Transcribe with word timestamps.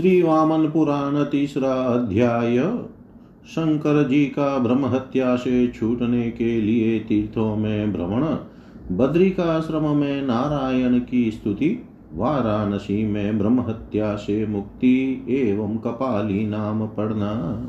श्री 0.00 0.22
वामन 0.22 0.66
पुराण 0.66 1.24
तीसरा 1.24 1.72
अध्याय। 1.72 2.58
शंकर 3.46 4.08
जी 4.08 4.24
का 4.24 4.58
ब्रह्म 4.58 4.86
हत्या 4.86 5.36
से 5.36 5.68
छूटने 5.68 6.30
के 6.30 6.60
लिए 6.60 6.98
तीर्थों 6.98 7.56
में 7.56 7.92
भ्रमण। 7.92 8.22
बद्री 8.96 9.30
का 9.30 9.44
बद्रिकाश्रम 9.44 9.96
में 9.96 10.22
नारायण 10.22 11.00
की 11.00 11.30
स्तुति। 11.30 11.86
वाराणसी 12.14 13.04
में 13.04 13.38
ब्रह्म 13.38 13.60
हत्या 13.60 14.16
से 14.16 14.46
मुक्ति 14.46 15.26
एवं 15.30 15.76
कपाली 15.76 16.46
नाम 16.46 16.86
पढ़ना। 16.86 17.64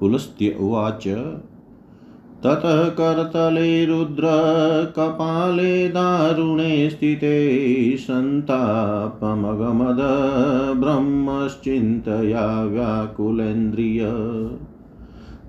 पुलस्त्य 0.00 0.56
उवाच। 0.60 1.08
ततः 2.44 2.88
करतले 2.88 3.86
रुद्र 3.86 4.22
कपाले 4.96 5.88
दारुणे 5.88 6.90
स्थिते 6.90 7.96
सन्तापमगमद 7.96 10.00
ब्रह्मश्चिन्तया 10.80 12.64
व्याकुलेन्द्रिय। 12.64 14.06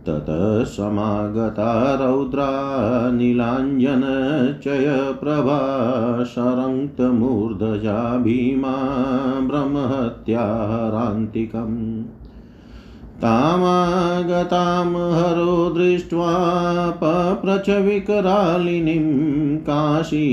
ततः 0.08 0.64
समागता 0.64 1.96
रौद्रा 1.96 3.12
नीलाञ्जनचयप्रभा 3.12 5.60
शरङ्क्तमूर्धजा 6.24 8.18
भीमा 8.18 8.76
ब्रह्महत्यारान्तिकम् 9.42 12.21
तामागतां 13.22 14.88
हरो 14.88 15.70
दृष्ट्वा 15.70 16.34
पप्रच 17.04 17.70
विकरालिनीं 17.70 19.58
काशी 19.58 20.28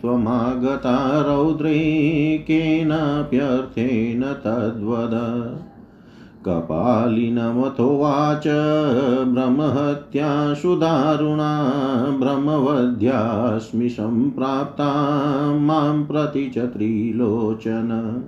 त्वमागता 0.00 1.20
रौद्रे 1.20 1.78
केनाप्यर्थेन 2.44 4.22
तद्वद। 4.22 5.14
कपालिनमथोवाच 6.46 8.44
ब्रह्महत्याशु 9.28 10.76
दारुणा 10.76 11.62
ब्रह्मवध्यास्मि 12.20 13.88
सम्प्राप्ता 13.88 14.92
माँ 15.54 16.02
प्रति 16.02 16.52
च 16.54 16.58
त्रिलोचन। 16.58 18.22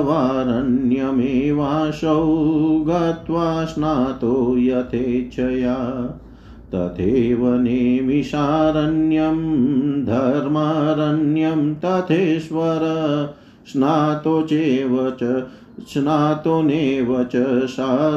गत्वा 2.88 3.64
स्नातो 3.64 4.56
यथेच्छया 4.58 5.76
तथैव 6.74 7.46
नेमिषारण्यं 7.62 9.38
धर्मारण्यं 10.04 11.74
तथेश्वर 11.74 12.84
स्नातो 13.72 14.42
चेव 14.42 15.10
च 15.22 15.42
स्नातो 15.88 16.60
नेव 16.62 17.22
च 17.34 17.66
सा 17.66 18.10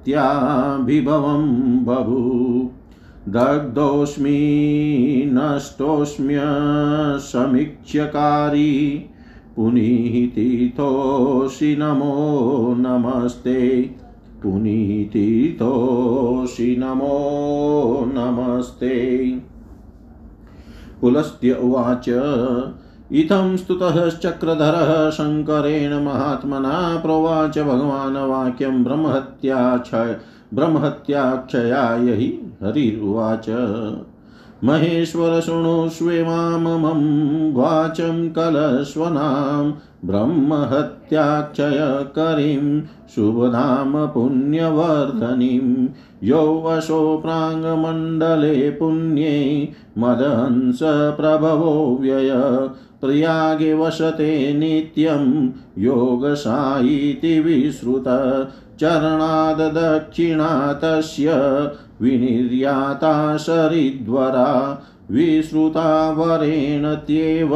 यद्ब्रह्महत्याभिभवं 0.07 1.85
बभू। 1.85 2.69
दग्धोऽस्मि 3.29 5.29
नष्टोऽस्म्य 5.33 6.39
समीक्ष्यकारी 7.19 9.05
पुनीतीर्थोऽसि 9.55 11.75
नमो 11.79 12.75
नमस्ते। 12.77 13.89
पुनीतीर्थोऽसि 14.43 16.75
नमो 16.79 18.11
नमस्ते। 18.15 19.37
पुलस्त्य 21.01 21.53
उवाच। 21.53 22.09
इत्थं 23.13 23.57
स्तुतश्चक्रधरः 23.57 25.09
शङ्करेण 25.09 26.03
महात्मना 26.03 26.97
प्रोवाच 26.97 27.59
भगवान् 27.59 28.15
वाक्यं 28.15 28.83
ब्रह्महत्याक्षय 28.83 30.19
ब्रह्महत्याक्षयाय 30.53 31.99
हि 31.99 32.51
हरिरुवाच। 32.63 33.45
महेश्वर 34.63 35.41
शृणुष्वेमाममं 35.41 37.53
वाचं 37.53 38.29
कलस्वनां 38.29 39.71
ब्रह्महत्याक्षयकरीं 40.05 42.81
शुभधाम 43.15 44.07
पुण्यवर्धनीं 44.07 45.87
यो 46.23 46.63
वशो 46.65 47.17
प्राङ्गमण्डले 47.17 48.69
पुण्ये, 48.69 49.69
मदहंस 49.97 50.79
व्यय। 52.01 52.29
प्रयागे 53.01 53.73
वसते 53.73 54.53
नित्यं 54.53 55.49
योगशायीति 55.77 57.39
विश्रुत। 57.39 58.03
चरणाददक्षिणा 58.79 60.73
तस्य 60.73 61.33
विनिर्याता 62.01 63.37
सरिद्वरा 63.37 64.81
विश्रुता 65.11 66.11
वरेण 66.11 66.95
त्येव 66.95 67.49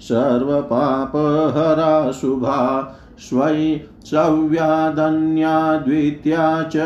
सर्वपापहरा 0.00 2.12
शुभा। 2.12 2.96
स्वै 3.18 3.80
सव्यादन्या 4.04 5.76
द्वितीया 5.76 6.62
च 6.62 6.76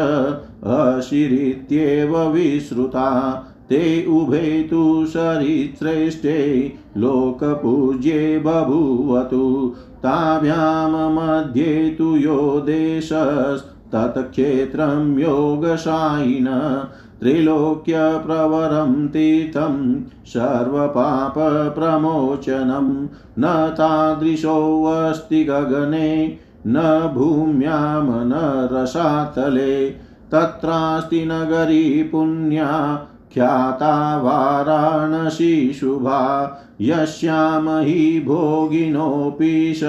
अशिरित्येव 0.64 2.28
विश्रुता। 2.28 3.42
ते 3.68 4.06
उभे 4.06 4.68
तु 4.70 5.06
सरिश्रेष्ठे 5.06 6.72
लोकपूज्ये 6.96 8.38
बभूवतु। 8.38 9.74
ताभ्यां 9.78 11.12
मध्ये 11.12 11.94
तु 11.98 12.16
यो 12.16 12.62
देशस्तत्क्षेत्रं 12.66 15.18
योगशायिन। 15.18 16.82
त्रिलोक्यप्रवरं 17.20 19.08
तीर्थं 19.08 20.04
सर्वपापप्रमोचनं। 20.26 23.08
न 23.38 23.68
तादृशोऽस्ति 23.68 25.44
गगने, 25.44 26.38
न 26.66 27.10
भूम्यां 27.14 28.26
न 28.26 28.68
रसातले। 28.72 29.94
तत्रास्ति 30.32 31.24
नगरी 31.24 32.02
पुण्या 32.02 33.06
ख्याता 33.36 34.16
वाराणसी 34.16 35.72
शुभा 35.72 36.52
यस्यां 36.80 37.84
हि 37.84 38.24
भोगिनोऽपीश 38.26 39.80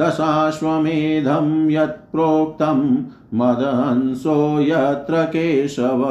दशाश्वमेधं 0.00 1.48
यत्प्रोक्तं 1.70 2.80
मदहंसो 3.38 4.36
यत्र 4.60 5.24
केशव 5.32 6.04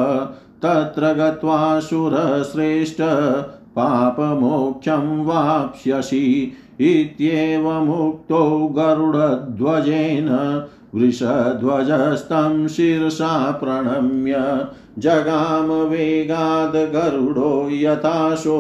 तत्र 0.63 1.13
गत्वा 1.17 1.60
सुरश्रेष्ठ 1.79 3.01
पापमोक्षं 3.75 5.05
वाप्स्यसि 5.25 6.25
इत्येवमुक्तो 6.81 8.43
गरुडध्वजेन 8.77 10.29
वृषध्वजस्तं 10.96 12.68
शिरसा 12.68 13.36
प्रणम्य 13.60 14.40
जगाम 15.00 15.72
वेगाद् 15.90 16.76
गरुडो 16.94 17.52
यथाशो 17.72 18.58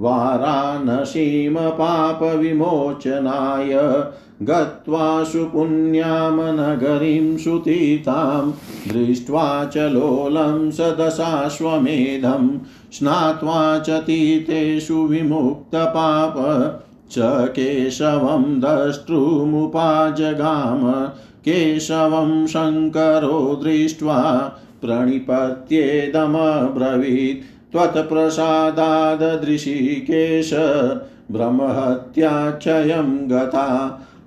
वाराणसीं 0.00 1.54
पापविमोचनाय 1.78 3.72
गत्वा 4.42 5.08
सुपुण्यां 5.24 6.52
नगरीं 6.54 7.36
सुतीतां 7.38 8.44
दृष्ट्वा 8.92 9.44
च 9.64 9.88
लोलं 9.92 10.70
सदशाश्वमेधं 10.70 12.48
स्नात्वा 12.92 13.60
च 13.78 14.00
तीर्थेषु 14.06 15.02
विमुक्तपाप 15.06 16.34
च 17.12 17.18
केशवं 17.56 18.44
द्रष्टुमुपाजगाम 18.60 19.22
केशवं 21.44 22.46
शङ्करो 22.46 23.60
दृष्ट्वा 23.64 24.18
प्रणिपत्येदमब्रवीत्। 24.82 27.72
त्वत्प्रसादाददृशिकेश 27.72 30.50
ब्रह्महत्याक्षयं 31.32 33.30
गता। 33.30 33.68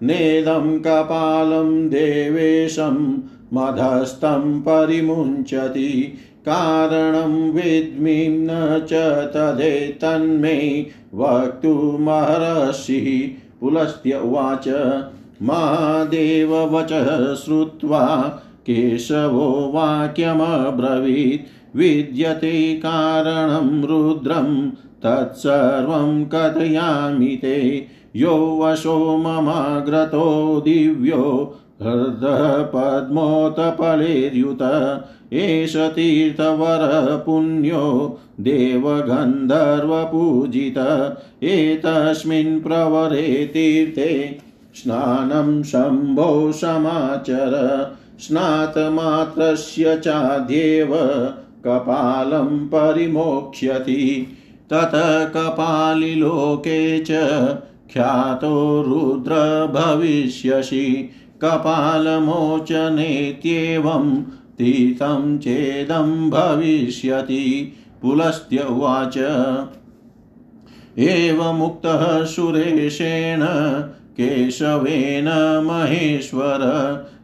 नेदं 0.04 0.80
कपालं 0.80 1.90
देवेशं 1.90 3.18
मधस्थं 3.54 4.62
परिमुञ्चति। 4.62 6.18
कारणं 6.50 7.52
विद्मीं 7.52 8.30
न 8.30 8.80
च 8.80 8.94
तदेतन्मे 9.34 10.86
वक्तुमहर्षिः 11.14 13.08
पुलस्त्य 13.62 14.20
उवाच 14.24 14.68
महादेववचः 15.42 17.36
श्रुत्वा 17.36 18.06
केशवो 18.62 19.72
वाक्यमब्रवीत्। 19.76 21.78
विद्यते 21.78 22.76
कारणं 22.76 23.84
रुद्रं, 23.84 24.72
तत्सर्वं 25.04 26.26
कथयामि 26.26 27.26
ते। 27.26 27.88
यो 28.16 28.60
वशो 28.62 29.18
ममाग्रतो 29.18 30.62
दिव्यो 30.66 31.58
हृदपद्मोतपलेर्युत 31.82 34.60
एष 35.34 35.76
तीर्थवरः 35.76 37.16
पुण्यो, 37.16 38.20
देवगन्धर्वपूजित। 38.42 41.08
एतस्मिन् 41.44 42.62
प्रवरे 42.62 43.46
तीर्थे 43.46 44.45
स्नानं 44.76 45.64
शम्भो 45.64 46.52
समाचर। 46.52 47.96
स्नातमात्रस्य 48.20 49.98
चाद्येव 49.98 50.96
कपालं 51.66 52.46
परिमोक्ष्यति। 52.46 54.28
ततः 54.70 55.26
कपालिलोके 55.26 57.00
च 57.00 57.08
ख्यातो 57.94 58.82
रुद्र 58.82 59.68
भविष्यसि। 59.68 61.10
कपालमोचनेत्येवं 61.42 64.24
तीर्थं 64.58 65.38
चेदं 65.38 66.30
भविष्यति। 66.30 67.74
पुलस्त्य 68.02 68.58
उवाच। 68.58 69.18
एवमुक्तः 71.00 72.26
सुरेशेण 72.26 73.40
केशवेन 74.16 75.62
महेश्वर, 75.66 76.60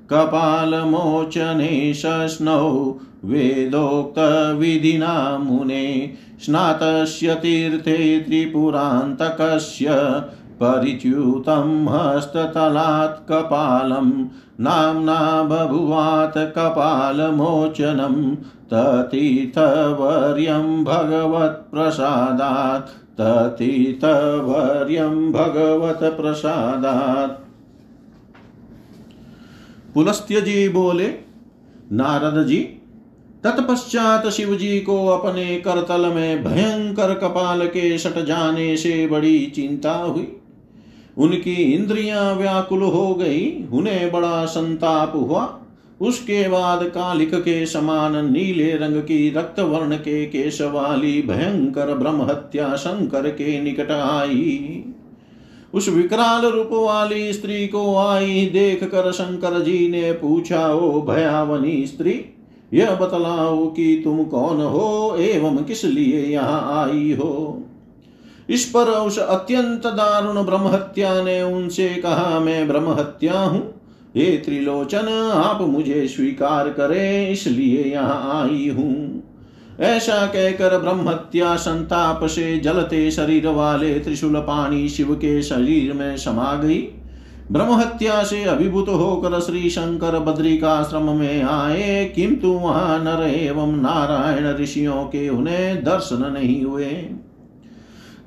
कपालमोचने 0.09 1.93
शश्नौ 1.93 2.99
वेदोक्तविधिना 3.25 5.37
मुने, 5.37 6.13
स्नातस्य 6.45 7.35
तीर्थे 7.35 8.19
त्रिपुरान्तकस्य, 8.19 10.21
परिच्युतं 10.63 11.85
हस्ततलात् 11.85 13.29
कपालं, 13.29 14.25
नाम्ना 14.59 15.43
बभुवात् 15.43 16.37
कपालमोचनं, 16.37 18.35
ततीर्थवर्यं 18.73 20.83
भगवत्प्रसादात् 20.83 23.10
ततीर्थवर्यं 23.21 25.31
भगवत्प्रसादात् 25.31 27.51
पुलस्त्य 29.93 30.41
जी 30.41 30.69
बोले 30.69 31.13
नारद 31.91 32.47
जी 32.47 32.57
तत्पश्चात 33.43 34.27
शिव 34.27 34.55
जी 34.55 34.79
को 34.79 35.07
अपने 35.07 35.57
करतल 35.57 36.05
में 36.05 36.43
भयंकर 36.43 37.13
कपाल 37.13 37.67
के 37.67 37.97
सट 37.97 38.25
जाने 38.25 38.77
से 38.77 39.07
बड़ी 39.07 39.45
चिंता 39.45 39.93
हुई। 39.93 40.37
उनकी 41.17 41.53
इंद्रियाँ 41.53 42.35
व्याकुल 42.35 42.83
हो 42.83 43.15
गई, 43.15 43.67
उन्हें 43.71 44.11
बड़ा 44.11 44.45
संताप 44.45 45.13
हुआ। 45.15 45.60
उसके 46.01 46.47
बाद 46.49 46.83
कालिक 46.83 47.35
के 47.35 47.65
समान 47.65 48.31
नीले 48.31 48.71
रंग 48.77 49.01
की 49.01 49.29
रक्त 49.29 49.59
वर्ण 49.59 49.95
के 49.95 50.25
केश 50.25 50.61
वाली 50.61 51.21
भयंकर 51.21 51.93
ब्रह्म 51.93 52.21
हत्या 52.21 52.75
शंकर 52.75 53.29
के 53.29 53.61
निकट 53.61 53.91
आई। 53.91 54.83
उस 55.73 55.89
विकराल 55.89 56.45
रूप 56.45 56.69
वाली 56.73 57.33
स्त्री 57.33 57.67
को 57.67 57.95
आई 57.97 58.45
देख 58.53 58.83
कर 58.83 59.11
शंकर 59.11 59.59
जी 59.61 59.87
ने 59.89 60.11
पूछा, 60.11 60.67
ओ 60.73 61.01
भयावनी 61.01 61.85
स्त्री, 61.87 62.25
यह 62.73 62.95
बतलाओ 62.95 63.65
कि 63.67 64.01
तुम 64.03 64.23
कौन 64.23 64.61
हो 64.61 65.15
एवं 65.19 65.63
किस 65.63 65.83
लिए 65.85 66.25
यहाँ 66.25 66.83
आई 66.83 67.11
हो? 67.13 67.63
इस 68.49 68.65
पर 68.65 68.89
उस 68.89 69.19
अत्यंत 69.19 69.87
दारुण 69.87 70.43
ब्रह्महत्या 70.43 71.21
ने 71.23 71.41
उनसे 71.43 71.89
कहा, 71.89 72.39
मैं 72.39 72.67
ब्रह्महत्या 72.67 73.39
हूँ 73.39 73.80
ये 74.15 74.25
त्रिलोचन 74.45 75.07
आप 75.33 75.61
मुझे 75.61 76.07
स्वीकार 76.07 76.69
करें, 76.69 77.29
इसलिए 77.29 77.83
यहाँ 77.83 78.41
आई 78.41 78.67
हूँ। 78.69 79.23
ऐसा 79.81 80.25
कहकर 80.27 80.77
ब्रह्मत्या 80.77 81.55
संताप 81.57 82.25
से 82.25 82.57
जलते 82.59 83.09
शरीर 83.11 83.47
वाले 83.47 83.93
त्रिशूल 83.99 84.39
पाणी 84.39 84.87
शिव 84.89 85.13
के 85.15 85.41
शरीर 85.41 85.93
में 85.93 86.17
समा 86.17 86.53
गई। 86.55 86.79
ब्रह्महत्या 87.51 88.21
से 88.23 88.43
अभिभूत 88.45 88.89
होकर 88.89 89.39
श्री 89.39 89.69
शंकर 89.69 90.19
बद्रिकाश्रम 90.19 91.09
में 91.11 91.41
आए, 91.43 92.05
किंतु 92.15 92.47
वहाँ 92.49 92.99
नर 92.99 93.23
एवं 93.29 93.75
नारायण 93.81 94.55
ऋषियों 94.57 95.03
के 95.05 95.27
उन्हें 95.29 95.83
दर्शन 95.83 96.31
नहीं 96.33 96.63
हुए। 96.63 96.91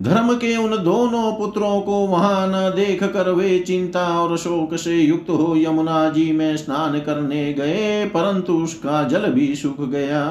धर्म 0.05 0.35
के 0.35 0.57
उन 0.57 0.77
दोनों 0.85 1.33
पुत्रों 1.33 1.81
को 1.81 1.93
वहाँ 2.07 2.47
न 2.49 2.71
देख 2.77 3.03
कर 3.05 3.31
वे 3.31 3.59
चिंता 3.59 4.07
और 4.21 4.37
शोक 4.39 4.75
से 4.77 4.97
युक्त 4.97 5.31
हो 5.31 5.55
यमुना 5.57 6.09
जी 6.09 6.31
में 6.33 6.57
स्नान 6.57 6.99
करने 7.01 7.53
गए, 7.53 8.05
परंतु 8.07 8.55
उसका 8.55 9.03
जल 9.03 9.27
भी 9.27 9.55
सूख 9.55 9.81
गया। 9.81 10.25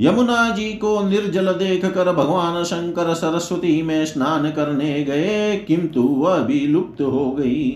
यमुना 0.00 0.48
जी 0.50 0.72
को 0.72 1.02
निर्जल 1.08 1.52
देख 1.52 1.84
कर 1.86 2.12
भगवान 2.12 2.62
शंकर 2.64 3.14
सरस्वती 3.14 3.80
में 3.82 4.04
स्नान 4.06 4.50
करने 4.50 5.02
गए, 5.04 5.56
किंतु 5.58 6.02
वह 6.02 6.38
भी 6.38 6.60
लुप्त 6.66 7.00
हो 7.02 7.30
गई। 7.30 7.70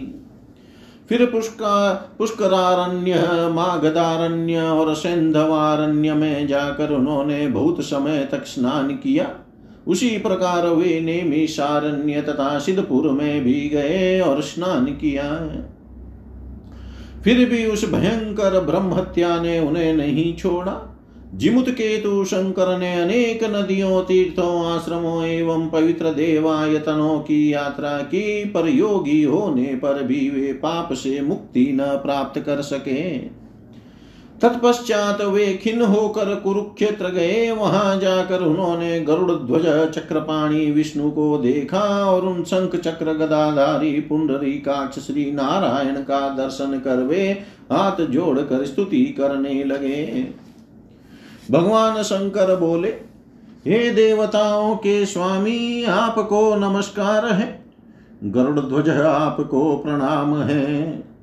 फिर 1.09 1.25
पुष्का, 1.27 1.93
पुष्करारण्य, 2.19 3.15
मागदारण्य 3.53 4.61
और 4.61 4.95
सेंधवारण्य 4.95 6.15
में 6.15 6.47
जाकर 6.47 6.93
उन्होंने 6.93 7.47
बहुत 7.49 7.81
समय 7.81 8.29
तक 8.33 8.47
स्नान 8.47 8.91
किया। 8.97 9.31
उसी 9.87 10.19
प्रकार 10.19 10.69
वे 10.69 11.01
नेमिषारण्य 11.01 12.23
तथा 12.23 12.59
सिद्धपुर 12.59 13.11
में 13.11 13.45
भी 13.45 13.69
गए 13.69 14.21
और 14.21 14.43
स्नान 14.43 14.85
किया। 14.85 15.25
फिर 17.25 17.49
भी 17.49 17.67
उस 17.67 17.93
भयंकर 17.93 18.61
ब्रह्मत्या 18.61 19.41
ने 19.41 19.61
उन्हें 19.61 19.95
नहीं 19.95 20.37
छोड़ा। 20.37 20.91
जिमुत 21.35 21.69
केतु 21.69 22.25
शंकर 22.25 22.79
ने 22.79 23.01
अनेक 23.01 23.45
नदियों, 23.45 24.03
तीर्थों, 24.03 24.67
आश्रमों 24.67 25.25
एवं 25.25 25.71
पवित्र 25.71 26.05
देवायतनों 26.05 27.19
की 27.19 27.55
यात्रा 27.55 27.99
की, 27.99 28.45
पर 28.45 28.69
योगी 28.69 29.23
होने 29.23 29.63
पर 29.63 30.03
भी 30.03 30.31
वे 30.31 30.53
पाप 30.53 30.93
से 30.93 31.21
मुक्ति 31.21 31.71
न 31.75 31.79
प्राप्त 31.81 32.41
कर 32.41 32.63
सके। 32.63 33.44
तत्पश्चात 34.45 35.21
वे 35.21 35.47
खिन्न 35.63 35.83
होकर 35.83 36.35
कुरुक्षेत्र 36.35 37.09
गए। 37.09 37.51
वहाँ 37.51 37.99
जाकर 38.01 38.43
उन्होंने 38.43 39.01
गरुड़ 39.01 39.31
ध्वज 39.33 39.67
चक्रपाणी 39.93 40.71
विष्णु 40.71 41.11
को 41.11 41.39
देखा 41.39 41.81
और 42.05 42.27
उन 42.27 42.43
शंख 42.45 42.77
चक्र 42.77 43.13
गदाधारी 43.13 43.93
पुंडरी 44.01 44.53
काक्ष 44.53 44.99
श्री 44.99 45.31
नारायण 45.33 45.95
का 45.95 46.29
दर्शन 46.29 46.79
कर 46.79 47.03
वे 47.03 47.29
हाथ 47.73 48.05
जोड़कर 48.07 48.65
स्तुति 48.67 49.05
करने 49.19 49.65
लगे। 49.65 50.29
भगवान 51.51 52.03
शंकर 52.03 52.57
बोले, 52.57 52.89
हे 53.67 53.91
देवताओं 53.91 54.77
के 54.77 55.07
स्वामी, 55.07 55.85
आपको 55.85 56.55
नमस्कार 56.57 57.27
है। 57.27 57.65
गरुड़ 58.25 58.61
ध्वज 58.61 58.91
आपको 58.91 59.77
प्रणाम 59.77 60.37
है। 60.37 61.14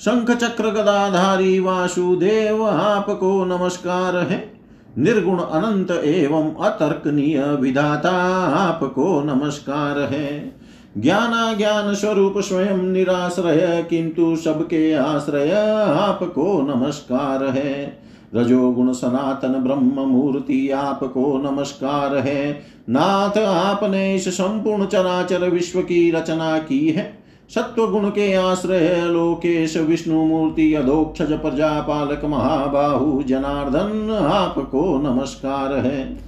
शंख 0.00 0.30
चक्र 0.30 0.70
गदाधारी 0.70 1.60
वासुदेव 1.60 2.66
आपको 2.66 3.44
नमस्कार 3.44 4.16
है। 4.16 4.52
निर्गुण 4.98 5.38
अनंत 5.38 5.90
एवं 5.90 6.54
अतर्कनीय 6.54 7.44
विधाता 7.44 8.10
आपको 8.46 9.20
नमस्कार 9.20 9.98
है। 9.98 10.56
ज्ञाना 10.98 11.54
ज्ञान 11.54 11.94
स्वरूप 11.94 12.38
स्वयं 12.38 12.82
निराश्रय, 12.82 13.86
किंतु 13.90 14.36
सबके 14.36 14.94
आश्रय 14.94 15.52
आपको 16.00 16.76
नमस्कार 16.76 17.44
है। 17.44 18.02
रजोगुण 18.34 18.92
सनातन 18.92 19.52
ब्रह्म 19.52 20.00
मूर्ति 20.00 20.70
आपको 20.70 21.50
नमस्कार 21.50 22.16
है। 22.16 22.62
नाथ 22.88 23.38
आपने 23.38 24.14
इस 24.14 24.28
संपूर्ण 24.28 24.86
चराचर 24.86 25.50
विश्व 25.50 25.80
की 25.80 26.10
रचना 26.10 26.58
की 26.58 26.88
है। 26.88 27.19
सत्व 27.54 27.86
गुण 27.86 28.08
के 28.08 28.34
आश्रय 28.34 29.02
लोकेश 29.06 29.76
विष्णु 29.76 30.24
मूर्ति 30.24 30.74
अधोक्षज 30.74 31.32
प्रजापालक, 31.32 32.24
महाबाहु, 32.24 33.22
जनार्दन 33.22 34.18
आपको 34.32 34.98
नमस्कार 34.98 35.72
है। 35.72 36.18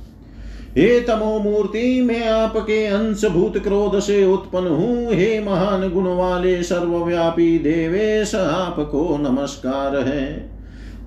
हे 0.77 1.01
तमो 1.01 1.39
मूर्ति, 1.39 2.03
मैं 2.03 2.29
आपके 2.29 2.87
अंश 2.87 3.25
भूत 3.25 3.59
क्रोध 3.59 4.01
से 4.01 4.25
उत्पन्न 4.25 4.67
हूँ। 4.67 5.09
हे 5.13 5.41
महान 5.41 5.91
गुण 5.91 6.05
वाले 6.05 6.63
सर्वव्यापी 6.63 7.59
देवेश 7.59 8.35
आपको 8.35 9.19
नमस्कार 9.21 9.97
है। 9.97 10.51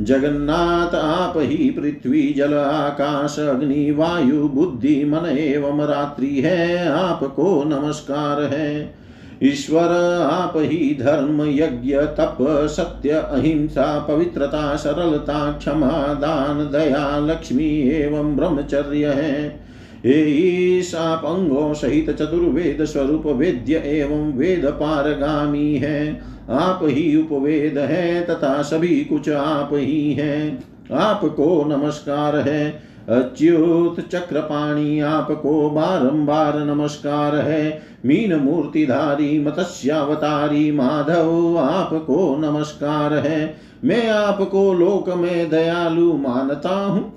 जगन्नाथ, 0.02 0.96
आप 0.96 1.34
ही 1.38 1.70
पृथ्वी, 1.70 2.34
जल, 2.38 2.54
आकाश, 2.54 3.40
अग्नि, 3.40 3.92
वायु, 3.92 4.48
बुद्धि, 4.48 5.06
मन 5.06 5.26
एवं 5.26 5.86
रात्रि 5.86 6.42
है। 6.46 6.88
आपको 6.88 7.64
नमस्कार 7.64 8.42
है। 8.42 9.05
ईश्वर 9.44 9.88
आप 10.32 10.54
ही 10.56 10.98
धर्म, 11.02 11.42
यज्ञ, 11.50 11.96
तप, 11.98 12.38
सत्य, 12.42 13.10
अहिंसा, 13.10 14.06
पवित्रता, 14.10 14.76
सरलता, 14.76 15.52
क्षमा, 15.52 16.14
दान, 16.14 16.70
दया, 16.72 17.20
लक्ष्मी 17.20 17.90
एवं 17.90 18.36
ब्रह्मचर्य 18.36 19.06
है। 19.06 19.66
हे 20.06 20.82
आप 20.98 21.26
अंगों 21.26 21.74
सहित 21.74 22.10
चतुर्वेद 22.10 22.86
स्वरूप 22.86 23.26
वेद्य 23.26 23.74
एवं 23.76 24.34
वेद 24.34 24.66
पारगामी 24.66 25.76
है। 25.76 26.22
आप 26.50 26.80
ही 26.84 27.22
उपवेद 27.22 27.78
है 27.78 28.26
तथा 28.26 28.62
सभी 28.62 29.04
कुछ 29.04 29.30
आप 29.30 29.70
ही 29.74 30.14
हैं। 30.14 30.64
आपको 30.94 31.64
नमस्कार 31.66 32.36
है। 32.36 32.95
अच्युत 33.10 34.00
चक्रपाणी 34.10 35.00
आपको 35.00 35.70
बारंबार 35.70 36.60
नमस्कार 36.60 37.36
है। 37.36 37.82
मीन 38.06 38.36
मूर्तिधारी, 38.36 39.40
मत्स्यावतारी 39.40 40.72
माधव 40.72 41.58
आपको 41.58 42.38
नमस्कार 42.38 43.14
है। 43.14 43.58
मैं 43.84 44.10
आपको 44.10 44.74
लोक 44.74 45.10
में 45.10 45.50
दयालु 45.50 46.14
मानता 46.14 46.70
हूँ। 46.70 47.14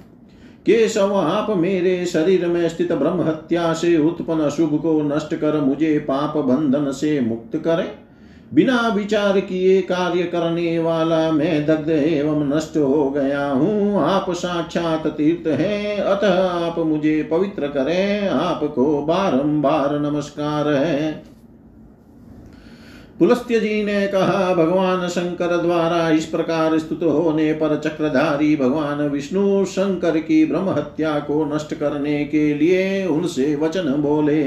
केशव, 0.66 1.14
आप 1.14 1.46
मेरे 1.51 2.07
शरीर 2.07 2.46
में 2.46 2.68
स्थित 2.68 2.92
ब्रह्म 2.92 3.20
हत्या 3.20 3.72
से 3.72 3.96
उत्पन्न 3.98 4.51
शुभ 4.51 4.81
को 4.83 5.03
नष्ट 5.03 5.35
कर 5.35 5.61
मुझे 5.61 5.98
पाप 5.98 6.37
बंधन 6.37 6.92
से 6.92 7.20
मुक्त 7.20 7.57
करें। 7.57 8.08
बिना 8.55 8.93
विचार 8.97 9.41
किए 9.41 9.81
कार्य 9.81 10.23
करने 10.23 10.79
वाला 10.79 11.31
मैं 11.31 11.67
दग्ध 11.67 11.91
एवं 11.91 12.57
नष्ट 12.57 12.77
हो 12.77 13.11
गया 13.11 13.47
हूँ। 13.49 14.01
आप 14.01 14.31
साक्षात 14.31 15.07
तीर्थ 15.07 15.49
हैं। 15.61 15.99
अतः 15.99 16.49
आप 16.49 16.79
मुझे 16.79 17.23
पवित्र 17.23 17.67
करें। 17.67 18.29
आपको 18.29 19.03
बारंबार 19.03 19.99
नमस्कार 20.01 20.69
है। 20.69 21.25
पुलस्त्य 23.19 23.61
जी 23.61 23.85
ने 23.85 24.07
कहा, 24.07 24.55
भगवान 24.55 25.09
शंकर 25.09 25.57
द्वारा 25.57 26.09
इस 26.11 26.25
प्रकार 26.25 26.79
स्तुत 26.79 27.03
होने 27.03 27.53
पर 27.53 27.81
चक्रधारी 27.85 28.57
भगवान 28.57 29.09
विष्णु 29.09 29.65
शंकर 29.65 30.19
की 30.19 30.45
ब्रह्म 30.45 30.69
हत्या 30.69 31.19
को 31.19 31.55
नष्ट 31.55 31.75
करने 31.75 32.25
के 32.25 32.55
लिए 32.55 33.07
उनसे 33.07 33.57
वचन 33.57 33.95
बोले। 33.99 34.45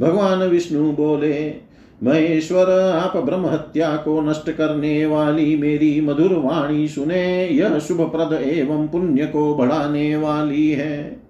भगवान 0.00 0.38
विष्णु 0.38 0.92
बोले 0.92 1.66
महेश्वर 2.04 2.70
आप 2.94 3.16
ब्रह्म 3.16 3.46
हत्या 3.46 3.96
को 3.96 4.20
नष्ट 4.20 4.50
करने 4.50 5.06
वाली 5.06 5.56
मेरी 5.56 6.00
मधुर 6.00 6.32
वाणी 6.34 6.88
सुने। 6.88 7.46
यह 7.46 7.78
शुभ 7.78 8.00
प्रद 8.00 8.32
एवं 8.42 8.88
पुण्य 8.88 9.26
को 9.26 9.54
बढ़ाने 9.54 10.16
वाली 10.16 10.70
है। 10.70 11.20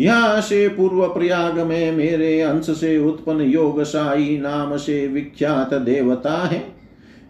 यहाँ 0.00 0.40
से 0.40 0.68
पूर्व 0.68 1.06
प्रयाग 1.06 1.58
में 1.60 1.92
मेरे 1.92 2.40
अंश 2.40 2.70
से 2.70 2.98
उत्पन्न 2.98 3.40
योगशाई 3.40 4.38
नाम 4.42 4.76
से 4.76 5.06
विख्यात 5.06 5.74
देवता 5.74 6.32
है। 6.32 6.62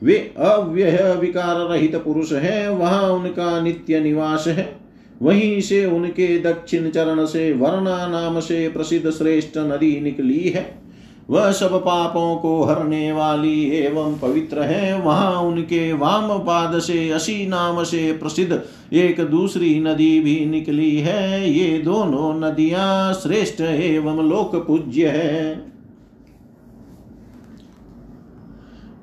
वे 0.02 0.34
अव्यय 0.38 1.16
विकार 1.20 1.56
रहित 1.68 1.96
पुरुष 1.96 2.32
है। 2.32 2.70
वहाँ 2.70 3.02
उनका 3.02 3.60
नित्य 3.60 4.00
निवास 4.00 4.44
है। 4.48 4.76
वहीं 5.22 5.60
से 5.60 5.84
उनके 5.86 6.38
दक्षिण 6.38 6.90
चरण 6.90 7.24
से 7.24 7.52
वर्णा 7.52 8.06
नाम 8.06 8.40
से 8.40 8.68
प्रसिद्ध 8.68 9.10
श्रेष्ठ 9.10 9.58
नदी 9.58 10.00
निकली 10.00 10.48
है। 10.48 10.87
वह 11.30 11.52
सब 11.52 11.74
पापों 11.74 12.36
को 12.36 12.64
हरने 12.64 13.12
वाली 13.12 13.70
एवं 13.70 14.18
पवित्र 14.18 14.62
है। 14.62 15.00
वहाँ 15.00 15.42
उनके 15.42 15.92
वाम 15.92 16.38
पाद 16.38 16.78
से, 16.78 17.10
असी 17.10 17.46
नाम 17.46 17.84
से 17.84 18.12
प्रसिद्ध 18.12 18.62
एक 18.92 19.20
दूसरी 19.20 19.80
नदी 19.80 20.20
भी 20.20 20.46
निकली 20.46 20.98
है। 20.98 21.50
ये 21.50 21.78
दोनों 21.78 22.34
नदियाँ 22.40 23.14
श्रेष्ठ 23.14 23.60
एवं 23.60 24.28
लोक 24.28 24.66
पूज्य 24.66 25.08
है। 25.08 25.68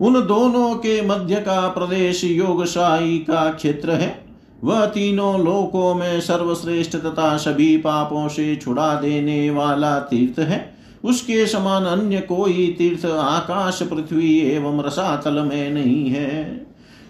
उन 0.01 0.13
दोनों 0.13 0.75
के 0.75 1.01
मध्य 1.01 1.35
का 1.35 1.67
प्रदेश 1.67 2.23
योगशाही 2.23 3.17
का 3.17 3.51
क्षेत्र 3.51 3.91
है। 3.91 4.25
वह 4.63 4.85
तीनों 4.85 5.39
लोकों 5.39 5.95
में 5.95 6.21
सर्वश्रेष्ठ 6.21 6.95
तथा 6.95 7.37
सभी 7.37 7.77
पापों 7.77 8.27
से 8.27 8.55
छुड़ा 8.55 8.95
देने 8.95 9.49
वाला 9.49 9.99
तीर्थ 9.99 10.39
है। 10.39 10.74
उसके 11.05 11.45
समान 11.47 11.83
अन्य 11.83 12.19
कोई 12.19 12.75
तीर्थ 12.77 13.05
आकाश 13.05 13.83
पृथ्वी 13.83 14.39
एवं 14.39 14.83
रसातल 14.83 15.39
में 15.39 15.71
नहीं 15.71 16.09
है। 16.09 16.65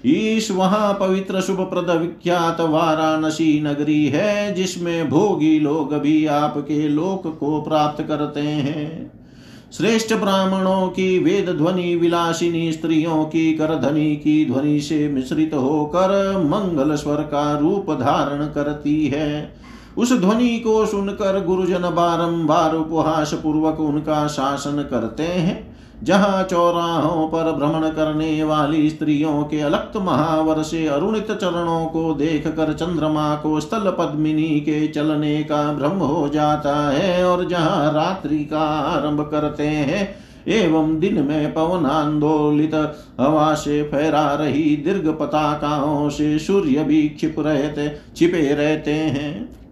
ईश 0.05 0.51
वहाँ 0.51 0.93
पवित्र 0.93 1.41
शुभ 1.41 1.59
प्रद 1.61 2.01
विख्यात 2.01 2.61
वाराणसी 2.61 3.61
नगरी 3.61 4.05
है, 4.05 4.53
जिसमें 4.53 5.09
भोगी 5.09 5.59
लोग 5.59 5.93
भी 5.93 6.25
आपके 6.25 6.87
लोक 6.87 7.37
को 7.39 7.61
प्राप्त 7.61 8.03
करते 8.03 8.39
हैं। 8.39 9.11
श्रेष्ठ 9.77 10.13
ब्राह्मणों 10.13 10.87
की 10.87 11.19
वेद 11.19 11.49
ध्वनि, 11.49 11.95
विलासिनी 11.95 12.71
स्त्रियों 12.71 13.23
की 13.25 13.53
करधनी 13.53 14.15
की 14.15 14.45
ध्वनि 14.45 14.79
से 14.79 15.07
मिश्रित 15.07 15.53
होकर 15.53 16.37
मंगल 16.37 16.95
स्वर 16.95 17.15
का 17.15 17.57
रूप 17.57 17.91
धारण 17.91 18.45
करती 18.45 19.07
है। 19.07 19.55
उस 19.97 20.11
ध्वनि 20.13 20.57
को 20.59 20.85
सुनकर 20.85 21.43
गुरुजन 21.45 21.89
बारंबार 21.91 22.75
उपहास 22.75 23.33
पूर्वक 23.33 23.79
उनका 23.79 24.27
शासन 24.27 24.81
करते 24.83 25.23
हैं, 25.23 25.75
जहाँ 26.03 26.43
चौराहों 26.43 27.27
पर 27.27 27.51
भ्रमण 27.51 27.87
करने 27.89 28.43
वाली 28.43 28.89
स्त्रियों 28.89 29.43
के 29.43 29.59
अलक्त 29.59 29.97
महावर 29.97 30.61
से 30.63 30.85
अरुणित 30.87 31.31
चरणों 31.31 31.85
को 31.85 32.13
देख 32.13 32.47
कर 32.47 32.73
चंद्रमा 32.73 33.35
को 33.35 33.59
स्थल 33.59 33.89
पद्मिनी 33.99 34.59
के 34.59 34.87
चलने 34.87 35.43
का 35.43 35.63
भ्रम 35.73 35.97
हो 35.97 36.27
जाता 36.29 36.75
है 36.89 37.23
और 37.25 37.47
जहाँ 37.47 37.91
रात्रि 37.93 38.43
का 38.45 38.61
आरंभ 38.61 39.21
करते 39.21 39.67
हैं, 39.67 40.15
एवं 40.47 40.99
दिन 40.99 41.21
में 41.23 41.53
पवन 41.53 41.85
आंदोलित 41.85 42.75
हवा 43.19 43.53
से 43.53 43.81
फहरा 43.83 44.27
रही 44.33 44.75
दीर्घ 44.75 45.07
पताकाओं 45.09 46.09
से 46.09 46.37
सूर्य 46.39 46.83
भी 46.83 47.17
छिप 47.19 47.35
रहते, 47.39 47.87
छिपे 48.15 48.53
रहते 48.53 48.93
हैं। 48.93 49.64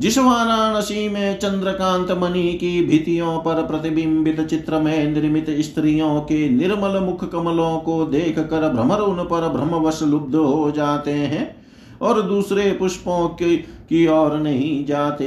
जिस 0.00 0.16
वाराणसी 0.18 1.08
में 1.08 1.38
चंद्रकांत 1.38 2.10
मणि 2.12 2.42
की 2.52 2.84
भितियों 2.84 3.38
पर 3.38 3.62
प्रतिबिंबित 3.66 4.40
चित्र 4.40 4.78
में 4.78 5.10
निर्मित 5.10 5.46
स्त्रियों 5.60 6.20
के 6.20 6.48
निर्मल 6.48 6.98
मुख 7.00 7.24
कमलों 7.30 7.76
को 7.78 8.04
देख 8.04 8.38
कर 8.38 8.68
भ्रमर 8.68 9.00
उन 9.00 9.24
पर 9.24 9.48
भ्रमवश 9.48 10.02
लुब्ध 10.02 10.34
हो 10.34 10.70
जाते 10.70 11.12
हैं 11.12 11.56
और 12.02 12.22
दूसरे 12.22 12.70
पुष्पों 12.72 13.28
की, 13.28 13.56
की 13.56 14.06
ओर 14.06 14.36
नहीं 14.36 14.84
जाते। 14.86 15.26